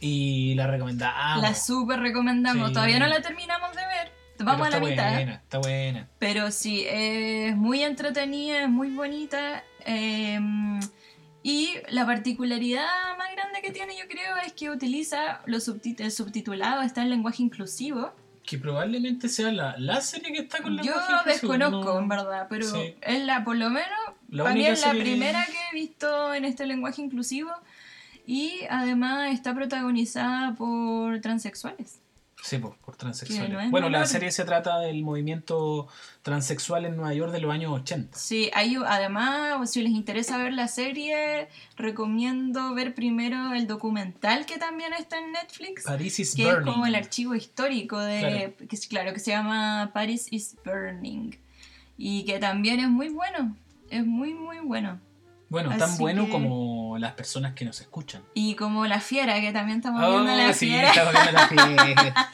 y 0.00 0.54
la 0.54 0.66
recomendamos. 0.66 1.42
La 1.42 1.54
super 1.54 2.00
recomendamos. 2.00 2.68
Sí. 2.68 2.74
Todavía 2.74 2.98
no 2.98 3.06
la 3.06 3.22
terminamos 3.22 3.70
de 3.74 3.82
ver. 3.86 4.12
Pero 4.36 4.50
Vamos 4.50 4.66
a 4.66 4.70
la 4.70 4.76
está 4.76 4.88
mitad. 4.90 5.12
buena, 5.14 5.32
está 5.36 5.58
buena. 5.58 6.08
Pero 6.18 6.50
sí, 6.50 6.84
es 6.86 7.56
muy 7.56 7.82
entretenida, 7.82 8.62
es 8.64 8.68
muy 8.68 8.90
bonita. 8.90 9.64
eh, 9.86 10.38
y 11.42 11.74
la 11.90 12.04
particularidad 12.04 13.16
más 13.16 13.28
grande 13.34 13.62
que 13.62 13.70
tiene, 13.70 13.96
yo 13.96 14.08
creo, 14.08 14.36
es 14.44 14.52
que 14.52 14.68
utiliza 14.68 15.40
los 15.46 15.68
subtit- 15.68 16.00
el 16.00 16.10
subtitulado, 16.10 16.82
está 16.82 17.02
en 17.02 17.08
lenguaje 17.10 17.42
inclusivo. 17.42 18.12
Que 18.46 18.58
probablemente 18.58 19.28
sea 19.28 19.50
la, 19.52 19.74
la 19.76 20.00
serie 20.00 20.32
que 20.32 20.40
está 20.40 20.62
con 20.62 20.76
la 20.76 20.82
Yo 20.82 20.94
desconozco, 21.24 21.98
en 21.98 22.08
verdad, 22.08 22.46
pero 22.48 22.64
Sí. 22.66 22.94
es 23.02 23.24
la, 23.24 23.42
por 23.44 23.56
lo 23.56 23.68
menos, 23.70 23.90
La 24.30 24.44
para 24.44 24.54
mí 24.54 24.60
única 24.60 24.72
es 24.74 24.86
la 24.86 24.92
que- 24.92 25.00
primera 25.00 25.44
que 25.46 25.52
he 25.72 25.80
visto 25.80 26.32
en 26.32 26.44
este 26.44 26.64
lenguaje 26.66 27.02
inclusivo. 27.02 27.50
Y 28.24 28.60
además 28.70 29.32
está 29.32 29.54
protagonizada 29.54 30.54
por 30.54 31.20
transexuales. 31.20 32.00
Sí, 32.46 32.58
por, 32.58 32.76
por 32.76 32.94
transexuales. 32.94 33.50
No 33.50 33.70
bueno, 33.70 33.88
la 33.88 34.06
serie 34.06 34.30
se 34.30 34.44
trata 34.44 34.78
del 34.78 35.02
movimiento 35.02 35.88
transexual 36.22 36.84
en 36.84 36.94
Nueva 36.94 37.12
York 37.12 37.32
de 37.32 37.40
los 37.40 37.52
años 37.52 37.72
80. 37.72 38.16
Sí, 38.16 38.50
hay, 38.54 38.76
además, 38.86 39.68
si 39.68 39.82
les 39.82 39.90
interesa 39.90 40.38
ver 40.38 40.52
la 40.52 40.68
serie, 40.68 41.48
recomiendo 41.76 42.72
ver 42.72 42.94
primero 42.94 43.52
el 43.52 43.66
documental 43.66 44.46
que 44.46 44.58
también 44.58 44.92
está 44.92 45.18
en 45.18 45.32
Netflix, 45.32 45.82
Paris 45.82 46.20
is 46.20 46.36
que 46.36 46.44
Burning. 46.44 46.60
es 46.68 46.72
como 46.72 46.86
el 46.86 46.94
archivo 46.94 47.34
histórico 47.34 47.98
de, 47.98 48.20
Claro. 48.20 48.68
que 48.68 48.78
claro, 48.88 49.12
que 49.12 49.18
se 49.18 49.32
llama 49.32 49.90
Paris 49.92 50.28
is 50.30 50.56
Burning 50.64 51.32
y 51.98 52.24
que 52.26 52.38
también 52.38 52.78
es 52.78 52.88
muy 52.88 53.08
bueno, 53.08 53.56
es 53.90 54.06
muy 54.06 54.34
muy 54.34 54.60
bueno. 54.60 55.00
Bueno, 55.48 55.76
tan 55.78 55.96
bueno 55.98 56.26
que- 56.26 56.32
como 56.32 56.98
las 56.98 57.12
personas 57.12 57.52
que 57.54 57.64
nos 57.64 57.80
escuchan. 57.80 58.22
Y 58.34 58.54
como 58.54 58.86
La 58.86 59.00
Fiera, 59.00 59.40
que 59.40 59.52
también 59.52 59.78
estamos 59.78 60.02
Oh, 60.04 60.10
viendo 60.22 60.34
La 60.34 60.52
sí, 60.52 60.66
Fiera, 60.66 60.88
estamos 60.90 61.12
viendo 61.12 61.32
la 61.32 61.48
fiera. 61.48 62.30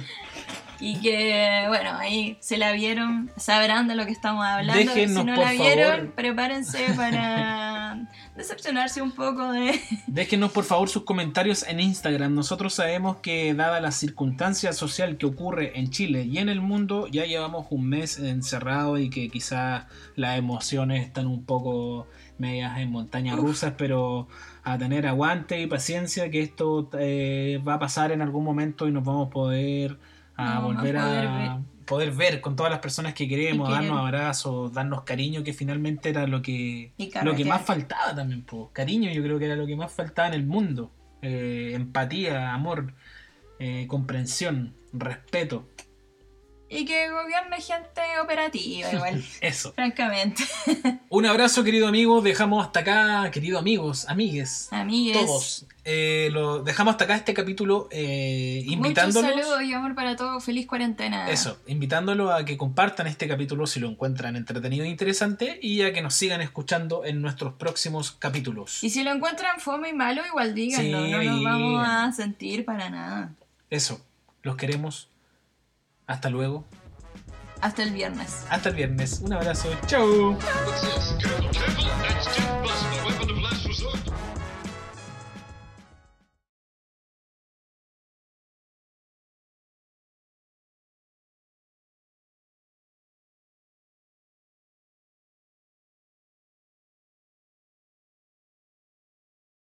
y 0.80 0.96
que, 1.00 1.64
bueno, 1.68 1.96
ahí 1.96 2.36
se 2.40 2.58
la 2.58 2.72
vieron, 2.72 3.30
sabrán 3.36 3.86
de 3.86 3.94
lo 3.94 4.04
que 4.04 4.10
estamos 4.10 4.44
hablando. 4.44 4.92
Si 4.92 5.06
no 5.06 5.24
por 5.24 5.38
la 5.38 5.52
vieron, 5.52 5.92
favor. 5.92 6.10
prepárense 6.14 6.86
para 6.96 8.08
decepcionarse 8.36 9.00
un 9.00 9.12
poco 9.12 9.52
de... 9.52 9.80
Déjenos 10.08 10.50
por 10.50 10.64
favor 10.64 10.88
sus 10.88 11.04
comentarios 11.04 11.62
en 11.68 11.78
Instagram. 11.78 12.34
Nosotros 12.34 12.74
sabemos 12.74 13.18
que 13.18 13.54
dada 13.54 13.80
la 13.80 13.92
circunstancia 13.92 14.72
social 14.72 15.16
que 15.18 15.26
ocurre 15.26 15.78
en 15.78 15.90
Chile 15.90 16.24
y 16.24 16.38
en 16.38 16.48
el 16.48 16.60
mundo, 16.60 17.06
ya 17.06 17.26
llevamos 17.26 17.66
un 17.70 17.88
mes 17.88 18.18
encerrado 18.18 18.98
y 18.98 19.08
que 19.08 19.28
quizás 19.28 19.84
las 20.16 20.36
emociones 20.36 21.06
están 21.06 21.28
un 21.28 21.44
poco 21.44 22.08
medias 22.42 22.76
en 22.78 22.90
montañas 22.90 23.38
Uf. 23.38 23.44
rusas, 23.44 23.74
pero 23.78 24.28
a 24.64 24.76
tener 24.76 25.06
aguante 25.06 25.60
y 25.60 25.66
paciencia 25.66 26.30
que 26.30 26.40
esto 26.42 26.90
eh, 26.98 27.62
va 27.66 27.74
a 27.74 27.78
pasar 27.78 28.12
en 28.12 28.20
algún 28.20 28.44
momento 28.44 28.86
y 28.88 28.92
nos 28.92 29.04
vamos 29.04 29.28
a 29.28 29.30
poder 29.30 29.98
a 30.36 30.58
a 30.58 30.60
volver 30.60 30.96
a 30.96 31.04
poder 31.04 31.28
ver. 31.28 31.50
poder 31.86 32.10
ver 32.12 32.40
con 32.40 32.56
todas 32.56 32.70
las 32.70 32.80
personas 32.80 33.14
que 33.14 33.28
queremos, 33.28 33.70
darnos 33.70 33.98
abrazos, 33.98 34.72
darnos 34.72 35.02
cariño, 35.02 35.42
que 35.42 35.52
finalmente 35.52 36.10
era 36.10 36.26
lo 36.26 36.42
que 36.42 36.92
lo 37.22 37.34
que 37.34 37.44
más 37.44 37.62
faltaba 37.62 38.14
también, 38.14 38.42
po. 38.42 38.70
cariño, 38.72 39.10
yo 39.12 39.22
creo 39.22 39.38
que 39.38 39.46
era 39.46 39.56
lo 39.56 39.66
que 39.66 39.76
más 39.76 39.92
faltaba 39.92 40.28
en 40.28 40.34
el 40.34 40.46
mundo. 40.46 40.90
Eh, 41.22 41.72
empatía, 41.74 42.52
amor, 42.52 42.94
eh, 43.60 43.86
comprensión, 43.86 44.74
respeto. 44.92 45.68
Y 46.74 46.84
que 46.86 47.10
gobierne 47.10 47.60
gente 47.60 48.00
operativa, 48.22 48.92
igual, 48.92 49.24
Eso. 49.40 49.72
francamente. 49.72 50.42
Un 51.10 51.26
abrazo, 51.26 51.62
querido 51.64 51.86
amigo. 51.86 52.22
Dejamos 52.22 52.64
hasta 52.64 52.80
acá, 52.80 53.30
queridos 53.30 53.60
amigos, 53.60 54.06
amigues, 54.08 54.68
Amigues. 54.70 55.18
todos. 55.18 55.66
Eh, 55.84 56.28
lo 56.32 56.62
dejamos 56.62 56.92
hasta 56.92 57.04
acá 57.04 57.16
este 57.16 57.34
capítulo 57.34 57.88
eh, 57.90 58.60
Muchos 58.64 58.72
invitándolos. 58.72 59.30
saludos 59.30 59.62
y 59.64 59.72
amor 59.74 59.94
para 59.96 60.14
todos. 60.16 60.42
Feliz 60.44 60.66
cuarentena. 60.66 61.28
Eso, 61.28 61.58
invitándolos 61.66 62.32
a 62.32 62.44
que 62.44 62.56
compartan 62.56 63.06
este 63.08 63.26
capítulo 63.28 63.66
si 63.66 63.80
lo 63.80 63.88
encuentran 63.88 64.36
entretenido 64.36 64.84
e 64.84 64.88
interesante 64.88 65.58
y 65.60 65.82
a 65.82 65.92
que 65.92 66.00
nos 66.00 66.14
sigan 66.14 66.40
escuchando 66.40 67.04
en 67.04 67.20
nuestros 67.20 67.54
próximos 67.54 68.12
capítulos. 68.12 68.82
Y 68.82 68.90
si 68.90 69.02
lo 69.02 69.10
encuentran 69.12 69.60
fome 69.60 69.90
y 69.90 69.92
malo, 69.92 70.22
igual 70.26 70.54
díganlo. 70.54 71.04
Sí, 71.04 71.10
no 71.10 71.22
nos 71.22 71.42
vamos 71.44 71.84
a 71.86 72.12
sentir 72.12 72.64
para 72.64 72.88
nada. 72.88 73.32
Eso, 73.68 74.00
los 74.42 74.56
queremos. 74.56 75.08
Hasta 76.12 76.28
luego. 76.28 76.66
Hasta 77.62 77.82
el 77.82 77.92
viernes. 77.92 78.44
Hasta 78.50 78.68
el 78.68 78.74
viernes. 78.74 79.20
Un 79.22 79.32
abrazo. 79.32 79.70
Chau. 79.86 80.36